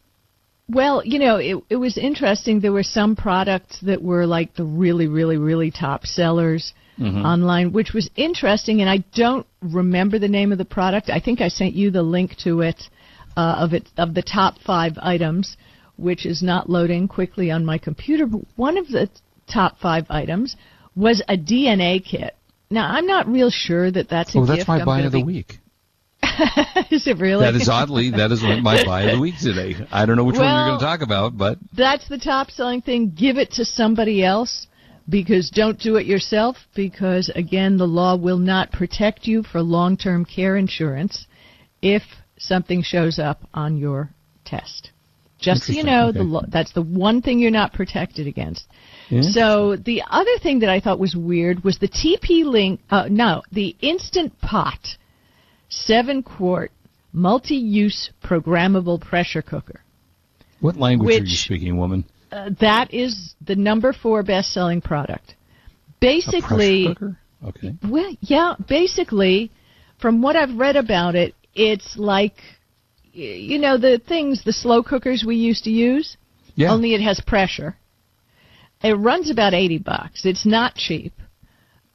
Well, 0.68 1.03
you 1.05 1.18
know, 1.18 1.37
it, 1.37 1.62
it 1.68 1.77
was 1.77 1.98
interesting. 1.98 2.61
There 2.61 2.72
were 2.72 2.83
some 2.83 3.16
products 3.16 3.79
that 3.83 4.03
were 4.03 4.27
like 4.27 4.55
the 4.55 4.64
really, 4.64 5.07
really, 5.07 5.37
really 5.37 5.70
top 5.70 6.07
sellers 6.07 6.72
online, 7.27 7.72
which 7.72 7.92
was 7.92 8.09
interesting. 8.16 8.81
And 8.81 8.88
I 8.88 8.98
don't 9.14 9.46
remember 9.61 10.18
the 10.18 10.29
name 10.29 10.53
of 10.53 10.59
the 10.59 10.64
product. 10.64 11.11
I 11.11 11.20
think 11.20 11.40
I 11.40 11.48
sent 11.48 11.74
you 11.74 11.90
the 11.90 12.03
link 12.03 12.37
to 12.44 12.61
it 12.62 12.83
uh, 13.37 13.57
of 13.59 13.74
it 13.74 13.88
of 13.98 14.14
the 14.14 14.22
top 14.22 14.55
five 14.64 14.96
items, 14.98 15.57
which 15.96 16.24
is 16.24 16.42
not 16.42 16.70
loading 16.70 17.09
quickly 17.09 17.50
on 17.50 17.64
my 17.64 17.79
computer. 17.79 18.27
But 18.27 18.42
one 18.57 18.79
of 18.79 18.88
the 18.88 19.11
top 19.53 19.79
five 19.79 20.07
items 20.09 20.57
was 20.96 21.22
a 21.29 21.37
DNA 21.37 22.03
kit. 22.05 22.35
Now, 22.70 22.90
I'm 22.90 23.07
not 23.07 23.27
real 23.27 23.50
sure 23.50 23.90
that 23.90 24.09
that's 24.09 24.35
a 24.35 24.38
Oh, 24.38 24.46
that's 24.46 24.59
gift 24.59 24.68
my 24.68 24.81
I'm 24.81 24.87
buy 24.87 25.00
of 25.03 25.12
the 25.12 25.22
week. 25.22 25.59
is 26.90 27.06
it 27.06 27.18
really? 27.18 27.44
That 27.44 27.54
is 27.54 27.68
oddly 27.68 28.10
that 28.10 28.32
is 28.32 28.42
my 28.42 28.84
buy 28.84 29.02
of 29.02 29.12
the 29.12 29.20
week 29.20 29.36
today. 29.40 29.74
I 29.90 30.06
don't 30.06 30.16
know 30.16 30.24
which 30.24 30.36
one 30.36 30.44
you're 30.44 30.68
going 30.68 30.78
to 30.78 30.84
talk 30.84 31.02
about, 31.02 31.36
but 31.36 31.58
that's 31.72 32.08
the 32.08 32.18
top 32.18 32.50
selling 32.50 32.82
thing. 32.82 33.12
Give 33.16 33.38
it 33.38 33.52
to 33.52 33.64
somebody 33.64 34.24
else 34.24 34.66
because 35.08 35.50
don't 35.50 35.78
do 35.78 35.96
it 35.96 36.06
yourself 36.06 36.56
because 36.74 37.30
again 37.34 37.76
the 37.76 37.86
law 37.86 38.16
will 38.16 38.38
not 38.38 38.72
protect 38.72 39.26
you 39.26 39.42
for 39.42 39.60
long-term 39.60 40.24
care 40.24 40.56
insurance 40.56 41.26
if 41.82 42.02
something 42.38 42.82
shows 42.82 43.18
up 43.18 43.46
on 43.52 43.76
your 43.76 44.10
test. 44.44 44.90
Just 45.38 45.64
so 45.64 45.72
you 45.74 45.82
know, 45.82 46.08
okay. 46.08 46.18
the 46.18 46.24
law, 46.24 46.42
that's 46.48 46.72
the 46.72 46.82
one 46.82 47.20
thing 47.20 47.38
you're 47.38 47.50
not 47.50 47.74
protected 47.74 48.26
against. 48.26 48.66
So 49.10 49.76
the 49.76 50.02
other 50.08 50.38
thing 50.42 50.60
that 50.60 50.70
I 50.70 50.80
thought 50.80 50.98
was 50.98 51.14
weird 51.14 51.62
was 51.62 51.78
the 51.78 51.88
TP 51.88 52.44
Link. 52.44 52.80
Uh, 52.90 53.08
no, 53.10 53.42
the 53.52 53.76
Instant 53.80 54.40
Pot, 54.40 54.96
seven 55.87 56.22
quart, 56.22 56.70
multi-use 57.12 58.10
programmable 58.22 59.00
pressure 59.00 59.42
cooker. 59.42 59.80
what 60.60 60.76
language 60.76 61.20
are 61.20 61.24
you 61.24 61.37
speaking, 61.37 61.76
woman? 61.76 62.04
Uh, 62.32 62.50
that 62.60 62.92
is 62.92 63.34
the 63.46 63.54
number 63.54 63.92
four 63.92 64.22
best-selling 64.22 64.80
product. 64.80 65.30
A 65.30 65.94
Basically, 66.00 66.87
pressure 66.87 66.94
cooker? 66.94 67.18
Okay. 67.46 67.74
well, 67.88 68.16
yeah, 68.20 68.54
basically, 68.68 69.50
from 70.00 70.22
what 70.22 70.34
I've 70.37 70.56
read 70.56 70.76
about 70.76 71.14
it, 71.14 71.34
it's 71.54 71.96
like, 71.96 72.37
you 73.12 73.58
know, 73.58 73.78
the 73.78 74.00
things, 74.08 74.42
the 74.44 74.52
slow 74.52 74.82
cookers 74.82 75.24
we 75.26 75.37
used 75.37 75.64
to 75.64 75.70
use. 75.70 76.16
Yeah. 76.56 76.72
Only 76.72 76.94
it 76.94 77.00
has 77.00 77.20
pressure. 77.20 77.76
It 78.82 78.92
runs 78.92 79.30
about 79.30 79.54
eighty 79.54 79.78
bucks. 79.78 80.24
It's 80.24 80.46
not 80.46 80.74
cheap, 80.74 81.12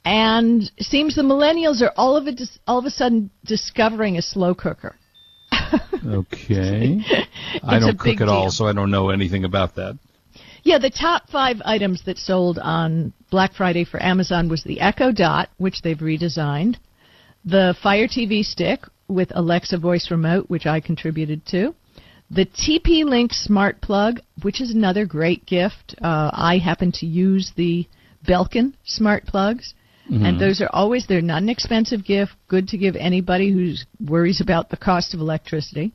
and 0.09 0.63
it 0.75 0.85
seems 0.85 1.13
the 1.13 1.21
millennials 1.21 1.83
are 1.83 1.93
all 1.95 2.17
of 2.17 2.25
a 2.25 2.31
dis- 2.31 2.57
all 2.65 2.79
of 2.79 2.85
a 2.85 2.89
sudden 2.89 3.29
discovering 3.45 4.17
a 4.17 4.21
slow 4.21 4.53
cooker. 4.55 4.95
Okay. 6.05 7.01
I 7.61 7.77
don't 7.77 7.99
cook 7.99 8.21
at 8.21 8.29
all, 8.29 8.49
so 8.49 8.65
I 8.65 8.73
don't 8.73 8.89
know 8.89 9.09
anything 9.09 9.43
about 9.43 9.75
that. 9.75 9.99
Yeah, 10.63 10.77
the 10.79 10.89
top 10.89 11.29
five 11.29 11.57
items 11.65 12.03
that 12.05 12.17
sold 12.17 12.57
on 12.57 13.13
Black 13.29 13.53
Friday 13.53 13.83
for 13.83 14.01
Amazon 14.01 14.47
was 14.49 14.63
the 14.63 14.79
Echo 14.79 15.11
Dot, 15.11 15.49
which 15.57 15.81
they've 15.81 15.97
redesigned, 15.97 16.77
the 17.43 17.75
Fire 17.83 18.07
TV 18.07 18.43
Stick 18.43 18.85
with 19.09 19.31
Alexa 19.35 19.77
voice 19.77 20.09
remote, 20.09 20.49
which 20.49 20.65
I 20.65 20.79
contributed 20.79 21.45
to, 21.47 21.75
the 22.31 22.45
TP 22.45 23.03
Link 23.03 23.33
Smart 23.33 23.81
Plug, 23.81 24.21
which 24.41 24.61
is 24.61 24.71
another 24.71 25.05
great 25.05 25.45
gift. 25.45 25.95
Uh, 26.01 26.31
I 26.33 26.57
happen 26.57 26.91
to 26.93 27.05
use 27.05 27.51
the 27.55 27.85
Belkin 28.25 28.73
smart 28.85 29.25
plugs. 29.25 29.73
And 30.09 30.39
those 30.39 30.61
are 30.61 30.69
always 30.71 31.05
they're 31.07 31.21
not 31.21 31.43
an 31.43 31.49
expensive 31.49 32.03
gift, 32.03 32.31
good 32.47 32.67
to 32.69 32.77
give 32.77 32.95
anybody 32.95 33.51
who 33.51 33.73
worries 34.03 34.41
about 34.41 34.69
the 34.69 34.77
cost 34.77 35.13
of 35.13 35.19
electricity 35.19 35.93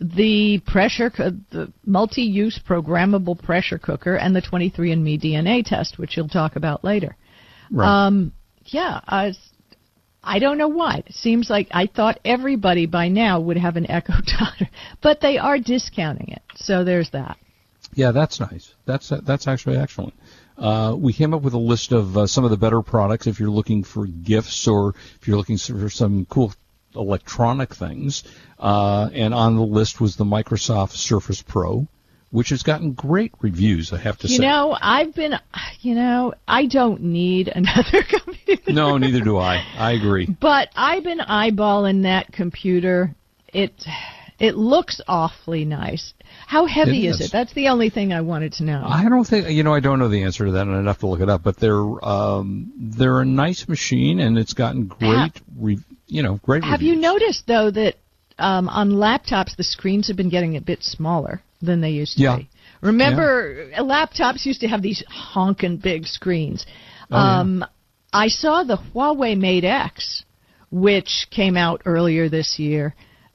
the 0.00 0.60
pressure, 0.66 1.10
the 1.50 1.72
multi-use 1.84 2.60
programmable 2.68 3.40
pressure 3.40 3.78
cooker, 3.78 4.16
and 4.16 4.34
the 4.34 4.42
23andMe 4.42 5.20
DNA 5.22 5.64
test, 5.64 5.98
which 5.98 6.16
you'll 6.16 6.28
talk 6.28 6.56
about 6.56 6.84
later. 6.84 7.16
Right. 7.70 8.06
Um, 8.06 8.32
yeah, 8.66 9.00
I, 9.06 9.32
I 10.22 10.38
don't 10.38 10.58
know 10.58 10.68
why. 10.68 11.04
It 11.06 11.14
seems 11.14 11.48
like 11.48 11.68
I 11.70 11.86
thought 11.86 12.18
everybody 12.24 12.86
by 12.86 13.08
now 13.08 13.40
would 13.40 13.56
have 13.56 13.76
an 13.76 13.88
Echo 13.90 14.14
Dot, 14.38 14.68
but 15.02 15.20
they 15.20 15.38
are 15.38 15.58
discounting 15.58 16.28
it. 16.28 16.42
So 16.56 16.84
there's 16.84 17.10
that. 17.10 17.38
yeah, 17.94 18.10
that's 18.10 18.40
nice. 18.40 18.74
That's 18.86 19.12
that's 19.24 19.46
actually 19.46 19.76
excellent. 19.76 20.14
Uh, 20.56 20.94
we 20.96 21.12
came 21.12 21.34
up 21.34 21.42
with 21.42 21.54
a 21.54 21.58
list 21.58 21.92
of 21.92 22.16
uh, 22.16 22.26
some 22.26 22.44
of 22.44 22.50
the 22.50 22.56
better 22.56 22.80
products 22.82 23.26
if 23.26 23.40
you're 23.40 23.50
looking 23.50 23.82
for 23.82 24.06
gifts 24.06 24.68
or 24.68 24.94
if 25.20 25.26
you're 25.26 25.36
looking 25.36 25.58
for 25.58 25.90
some 25.90 26.26
cool 26.26 26.52
electronic 26.94 27.74
things. 27.74 28.22
Uh, 28.58 29.10
and 29.12 29.34
on 29.34 29.56
the 29.56 29.62
list 29.62 30.00
was 30.00 30.16
the 30.16 30.24
Microsoft 30.24 30.92
Surface 30.92 31.42
Pro, 31.42 31.86
which 32.30 32.50
has 32.50 32.62
gotten 32.62 32.92
great 32.92 33.32
reviews. 33.40 33.92
I 33.92 33.98
have 33.98 34.16
to 34.18 34.28
You 34.28 34.36
say. 34.36 34.42
know, 34.42 34.76
I've 34.80 35.12
been, 35.14 35.34
you 35.80 35.94
know, 35.96 36.34
I 36.46 36.66
don't 36.66 37.02
need 37.02 37.48
another 37.48 38.02
computer. 38.08 38.72
no, 38.72 38.96
neither 38.96 39.20
do 39.20 39.36
I. 39.38 39.64
I 39.76 39.92
agree. 39.92 40.26
But 40.26 40.68
I've 40.76 41.02
been 41.02 41.18
eyeballing 41.18 42.02
that 42.04 42.32
computer. 42.32 43.14
It 43.52 43.72
it 44.38 44.56
looks 44.56 45.00
awfully 45.06 45.64
nice. 45.64 46.12
How 46.46 46.66
heavy 46.66 47.06
It 47.06 47.10
is 47.10 47.20
is. 47.20 47.26
it? 47.26 47.32
That's 47.32 47.52
the 47.54 47.68
only 47.68 47.90
thing 47.90 48.12
I 48.12 48.20
wanted 48.20 48.52
to 48.54 48.64
know. 48.64 48.84
I 48.86 49.08
don't 49.08 49.24
think 49.24 49.48
you 49.48 49.62
know. 49.62 49.74
I 49.74 49.80
don't 49.80 49.98
know 49.98 50.08
the 50.08 50.22
answer 50.22 50.44
to 50.46 50.52
that, 50.52 50.66
and 50.66 50.76
I'd 50.76 50.86
have 50.86 50.98
to 51.00 51.06
look 51.06 51.20
it 51.20 51.28
up. 51.28 51.42
But 51.42 51.56
they're 51.58 52.04
um, 52.04 52.72
they're 52.76 53.20
a 53.20 53.24
nice 53.24 53.66
machine, 53.68 54.20
and 54.20 54.36
it's 54.38 54.52
gotten 54.52 54.86
great, 54.86 55.32
re, 55.58 55.78
you 56.06 56.22
know, 56.22 56.38
great. 56.42 56.62
Have 56.64 56.82
you 56.82 56.96
noticed 56.96 57.46
though 57.46 57.70
that 57.70 57.94
um, 58.38 58.68
on 58.68 58.90
laptops 58.90 59.56
the 59.56 59.64
screens 59.64 60.08
have 60.08 60.16
been 60.16 60.28
getting 60.30 60.56
a 60.56 60.60
bit 60.60 60.82
smaller 60.82 61.42
than 61.62 61.80
they 61.80 61.90
used 61.90 62.16
to 62.16 62.22
Yeah. 62.22 62.36
be? 62.38 62.48
Remember, 62.82 63.70
uh 63.74 63.82
laptops 63.82 64.44
used 64.44 64.60
to 64.60 64.68
have 64.68 64.82
these 64.82 65.02
honking 65.08 65.78
big 65.78 66.06
screens. 66.06 66.66
Oh, 67.10 67.16
yeah. 67.16 67.40
um, 67.40 67.64
I 68.12 68.28
saw 68.28 68.62
the 68.62 68.76
Huawei 68.76 69.36
Mate 69.38 69.64
X, 69.64 70.24
which 70.70 71.26
came 71.30 71.56
out 71.56 71.82
earlier 71.86 72.28
this 72.28 72.58
year, 72.58 72.94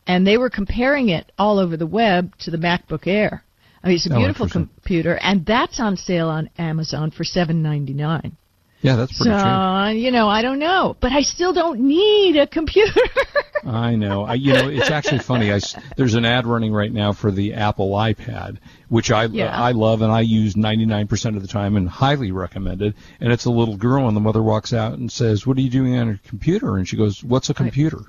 and 0.09 0.25
they 0.25 0.37
were 0.37 0.49
comparing 0.49 1.09
it 1.09 1.31
all 1.37 1.59
over 1.59 1.77
the 1.77 1.85
web 1.85 2.35
to 2.39 2.49
the 2.51 2.57
MacBook 2.57 3.05
Air. 3.05 3.43
I 3.83 3.87
mean, 3.87 3.95
it's 3.97 4.07
a 4.07 4.13
Oh, 4.13 4.17
beautiful 4.17 4.45
interesting. 4.47 4.69
computer, 4.75 5.15
and 5.21 5.45
that's 5.45 5.79
on 5.79 5.95
sale 5.97 6.27
on 6.29 6.49
Amazon 6.57 7.11
for 7.11 7.23
seven 7.23 7.61
ninety 7.61 7.93
nine. 7.93 8.35
Yeah, 8.81 8.95
that's 8.95 9.15
So 9.17 9.25
pretty 9.25 9.37
cheap. 9.37 10.03
you 10.05 10.11
know, 10.11 10.27
I 10.29 10.41
don't 10.41 10.57
know, 10.59 10.95
but 10.99 11.11
I 11.11 11.21
still 11.21 11.53
don't 11.53 11.81
need 11.81 12.37
a 12.37 12.47
computer. 12.47 13.01
I 13.65 13.95
know. 13.95 14.23
I, 14.23 14.35
you 14.35 14.53
know, 14.53 14.69
it's 14.69 14.89
actually 14.89 15.19
funny. 15.19 15.51
I 15.53 15.59
there's 15.97 16.13
an 16.15 16.25
ad 16.25 16.45
running 16.47 16.71
right 16.73 16.91
now 16.91 17.11
for 17.13 17.29
the 17.29 17.53
Apple 17.53 17.91
iPad, 17.91 18.57
which 18.87 19.11
I 19.11 19.25
Yeah. 19.25 19.51
I 19.69 19.71
love 19.73 20.01
and 20.01 20.11
I 20.11 20.21
use 20.21 20.55
99% 20.55 21.35
of 21.35 21.41
the 21.41 21.47
time 21.47 21.75
and 21.75 21.87
highly 21.89 22.31
recommend 22.31 22.81
it. 22.81 22.95
And 23.19 23.31
it's 23.33 23.45
a 23.45 23.51
little 23.51 23.75
girl, 23.77 24.07
and 24.07 24.15
the 24.17 24.21
mother 24.21 24.41
walks 24.41 24.71
out 24.73 24.93
and 24.97 25.11
says, 25.11 25.45
"What 25.45 25.57
are 25.57 25.61
you 25.61 25.69
doing 25.69 25.95
on 25.97 26.07
your 26.07 26.19
computer?" 26.25 26.77
And 26.77 26.87
she 26.87 26.95
goes, 26.97 27.21
"What's 27.23 27.49
a 27.49 27.53
computer?" 27.53 27.99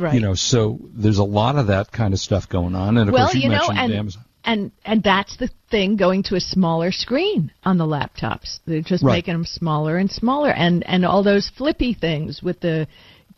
Right. 0.00 0.14
You 0.14 0.20
know, 0.20 0.34
so 0.34 0.78
there's 0.94 1.18
a 1.18 1.24
lot 1.24 1.56
of 1.56 1.68
that 1.68 1.92
kind 1.92 2.14
of 2.14 2.20
stuff 2.20 2.48
going 2.48 2.74
on. 2.74 2.96
And 2.96 3.08
of 3.08 3.12
well, 3.12 3.26
course, 3.26 3.34
you, 3.34 3.42
you 3.42 3.48
know, 3.48 3.68
mentioned 3.68 3.78
and 3.78 3.92
Amazon. 3.92 4.24
and 4.44 4.72
and 4.84 5.02
that's 5.02 5.36
the 5.36 5.50
thing 5.70 5.96
going 5.96 6.22
to 6.24 6.34
a 6.36 6.40
smaller 6.40 6.90
screen 6.92 7.52
on 7.64 7.78
the 7.78 7.84
laptops. 7.84 8.58
They're 8.66 8.82
just 8.82 9.04
Right. 9.04 9.14
making 9.14 9.34
them 9.34 9.44
smaller 9.44 9.96
and 9.96 10.10
smaller, 10.10 10.50
and 10.50 10.84
and 10.86 11.04
all 11.04 11.22
those 11.22 11.48
flippy 11.56 11.94
things 11.94 12.42
with 12.42 12.60
the 12.60 12.86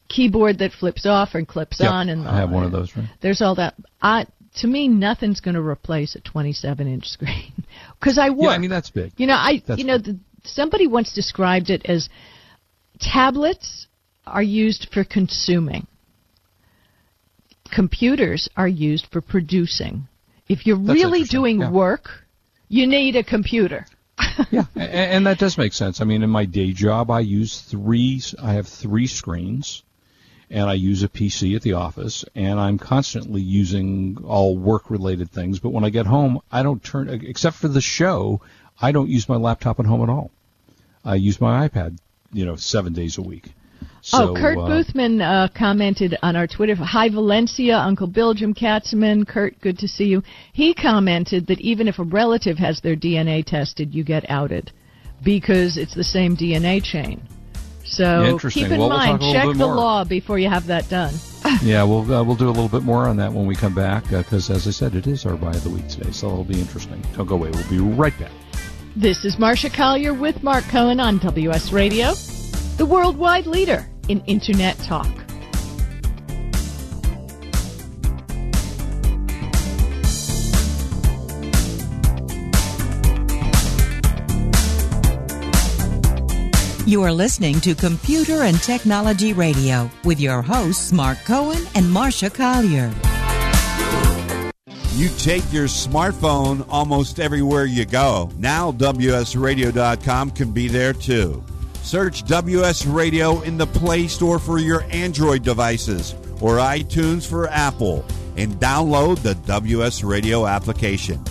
keyboard 0.09 0.59
that 0.59 0.73
flips 0.73 1.07
off 1.07 1.35
and 1.35 1.47
clips 1.49 1.81
Yep, 1.81 1.91
on. 1.91 2.09
And 2.09 2.27
I 2.29 2.37
have 2.39 2.51
one 2.51 2.65
of 2.65 2.73
those. 2.73 2.95
Right? 2.97 3.07
There's 3.21 3.43
all 3.43 3.55
that. 3.57 3.75
I 4.01 4.27
to 4.61 4.67
me, 4.67 4.87
nothing's 4.89 5.41
going 5.41 5.55
to 5.55 5.63
replace 5.63 6.15
a 6.15 6.21
27 6.21 6.87
inch 6.87 7.07
screen 7.07 7.53
because 8.01 8.19
I 8.19 8.31
work. 8.31 8.43
Yeah, 8.43 8.49
I 8.51 8.59
mean 8.59 8.71
that's 8.71 8.91
big. 8.91 9.13
You 9.17 9.27
know, 9.27 9.35
I 9.35 9.63
That's 9.67 9.79
you 9.81 9.87
know 9.87 9.99
the, 9.99 10.19
somebody 10.45 10.87
once 10.87 11.13
described 11.15 11.71
it 11.71 11.83
as 11.87 12.09
tablets 13.01 13.87
are 14.27 14.43
used 14.43 14.89
for 14.93 15.05
consuming. 15.05 15.87
Computers 17.73 18.49
are 18.57 18.69
used 18.69 19.07
for 19.07 19.21
producing. 19.21 20.07
If 20.47 20.67
you're 20.67 20.77
That's 20.77 20.95
really 20.95 21.25
doing 21.25 21.61
yeah. 21.61 21.71
work, 21.71 22.25
you 22.69 22.87
need 22.87 23.17
a 23.17 23.25
computer. 23.25 23.87
Yeah, 24.51 24.65
a- 24.77 24.81
and 25.15 25.27
that 25.27 25.39
does 25.39 25.59
make 25.59 25.73
sense. 25.73 26.01
I 26.01 26.05
mean, 26.05 26.23
in 26.23 26.31
my 26.31 26.45
day 26.45 26.73
job, 26.73 27.11
I 27.11 27.21
use 27.21 27.61
three. 27.61 28.23
I 28.41 28.53
have 28.55 28.67
three 28.69 29.07
screens, 29.07 29.83
and 30.51 30.69
I 30.69 30.75
use 30.75 31.03
a 31.03 31.09
PC 31.09 31.57
at 31.57 31.63
the 31.63 31.73
office, 31.73 32.25
and 32.35 32.61
I'm 32.61 32.79
constantly 32.79 33.41
using 33.43 34.19
all 34.25 34.57
work-related 34.57 35.31
things. 35.31 35.59
But 35.59 35.71
when 35.71 35.85
I 35.85 35.91
get 35.91 36.07
home, 36.07 36.41
I 36.51 36.63
don't 36.63 36.83
turn, 36.83 37.09
except 37.09 37.57
for 37.57 37.69
the 37.69 37.81
show, 37.81 38.41
I 38.81 38.93
don't 38.93 39.09
use 39.09 39.29
my 39.29 39.37
laptop 39.37 39.81
at 39.81 39.87
home 39.87 40.03
at 40.03 40.09
all. 40.11 40.31
I 41.05 41.15
use 41.17 41.41
my 41.41 41.67
iPad, 41.69 41.99
you 42.33 42.45
know, 42.47 42.57
seven 42.57 42.93
days 42.93 43.19
a 43.19 43.23
week. 43.23 43.53
So, 44.01 44.31
oh, 44.31 44.35
Kurt 44.35 44.59
uh, 44.59 44.63
Boothman 44.63 45.21
uh, 45.21 45.49
commented 45.55 46.17
on 46.23 46.37
our 46.37 46.47
Twitter. 46.47 46.75
Hi, 46.75 47.09
Valencia, 47.09 47.79
Uncle 47.79 48.07
Bill, 48.07 48.35
Jim 48.35 48.55
Katzman. 48.55 49.27
Kurt, 49.27 49.61
good 49.61 49.79
to 49.79 49.89
see 49.89 50.05
you. 50.05 50.23
He 50.53 50.75
commented 50.75 51.47
that 51.47 51.61
even 51.61 51.89
if 51.89 51.99
a 51.99 52.05
relative 52.05 52.59
has 52.59 52.81
their 52.81 52.97
DNA 52.97 53.45
tested, 53.45 53.95
you 53.95 54.05
get 54.05 54.29
outed 54.29 54.73
because 55.23 55.77
it's 55.77 55.95
the 55.95 56.05
same 56.05 56.37
DNA 56.37 56.83
chain. 56.83 57.23
So 57.85 58.39
keep 58.49 58.69
in 58.69 58.79
Well, 58.79 58.89
we'll 58.89 58.99
mind, 58.99 59.21
little 59.23 59.33
check 59.33 59.59
the 59.59 59.67
more. 59.67 59.75
law 59.75 60.05
before 60.05 60.39
you 60.39 60.49
have 60.49 60.67
that 60.67 60.89
done. 60.89 61.15
Yeah, 61.63 61.83
we'll 61.83 62.03
uh, 62.13 62.25
we'll 62.25 62.37
do 62.37 62.49
a 62.49 62.51
little 62.51 62.69
bit 62.69 62.83
more 62.83 63.09
on 63.09 63.17
that 63.19 63.33
when 63.33 63.47
we 63.47 63.55
come 63.55 63.75
back 63.75 64.05
because, 64.05 64.49
as 64.49 64.67
I 64.67 64.71
said, 64.71 64.95
it 64.95 65.07
is 65.07 65.27
our 65.27 65.37
buy 65.37 65.51
of 65.51 65.63
the 65.65 65.71
week 65.71 65.87
today, 65.89 66.11
so 66.11 66.29
it'll 66.29 66.45
be 66.45 66.59
interesting. 66.59 67.05
Don't 67.15 67.27
go 67.27 67.35
away. 67.35 67.51
We'll 67.51 67.69
be 67.69 67.79
right 67.79 68.17
back. 68.19 68.31
This 68.97 69.25
is 69.25 69.37
Marsha 69.37 69.73
Collier 69.73 70.15
with 70.15 70.43
Mark 70.43 70.65
Cohen 70.65 70.99
on 70.99 71.19
WS 71.19 71.73
Radio, 71.73 72.15
the 72.83 72.87
worldwide 72.87 73.47
leader 73.47 73.89
in 74.09 74.21
Internet 74.27 74.77
talk. 74.79 75.07
You 86.85 87.05
are 87.05 87.13
listening 87.13 87.61
to 87.61 87.77
Computer 87.77 88.43
and 88.43 88.61
Technology 88.61 89.33
Radio 89.33 89.89
with 90.03 90.19
your 90.19 90.43
hosts, 90.43 90.91
Mark 90.91 91.19
Cohen 91.25 91.65
and 91.77 91.87
Marsha 91.87 92.35
Collier. 92.35 92.93
You 94.97 95.09
take 95.19 95.45
your 95.53 95.69
smartphone 95.69 96.67
almost 96.69 97.21
everywhere 97.21 97.65
you 97.65 97.85
go. 97.85 98.33
Now, 98.39 98.73
WSRadio.com 98.73 100.33
can 100.33 100.51
be 100.51 100.67
there 100.67 100.93
too. 100.93 101.45
Search 101.83 102.25
WS 102.25 102.87
Radio 102.87 103.43
in 103.43 103.59
the 103.59 103.67
Play 103.67 104.09
Store 104.09 104.39
for 104.39 104.59
your 104.59 104.85
Android 104.91 105.43
devices 105.43 106.15
or 106.41 106.57
iTunes 106.57 107.27
for 107.27 107.49
Apple 107.49 108.07
and 108.37 108.55
download 108.55 109.21
the 109.23 109.35
WS 109.35 110.03
Radio 110.05 110.47
application. 110.47 111.23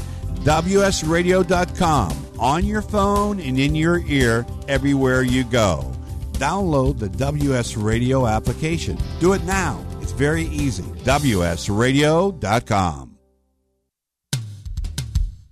WSRadio.com 0.44 2.12
on 2.40 2.66
your 2.66 2.82
phone 2.82 3.40
and 3.40 3.60
in 3.60 3.76
your 3.76 4.00
ear 4.08 4.46
everywhere 4.68 5.22
you 5.22 5.44
go. 5.44 5.92
Download 6.34 6.98
the 6.98 7.10
WS 7.10 7.78
Radio 7.78 8.26
application. 8.28 8.98
Do 9.20 9.34
it 9.34 9.44
now. 9.44 9.86
It's 10.02 10.12
very 10.12 10.46
easy. 10.46 10.82
WSRadio.com. 10.84 13.11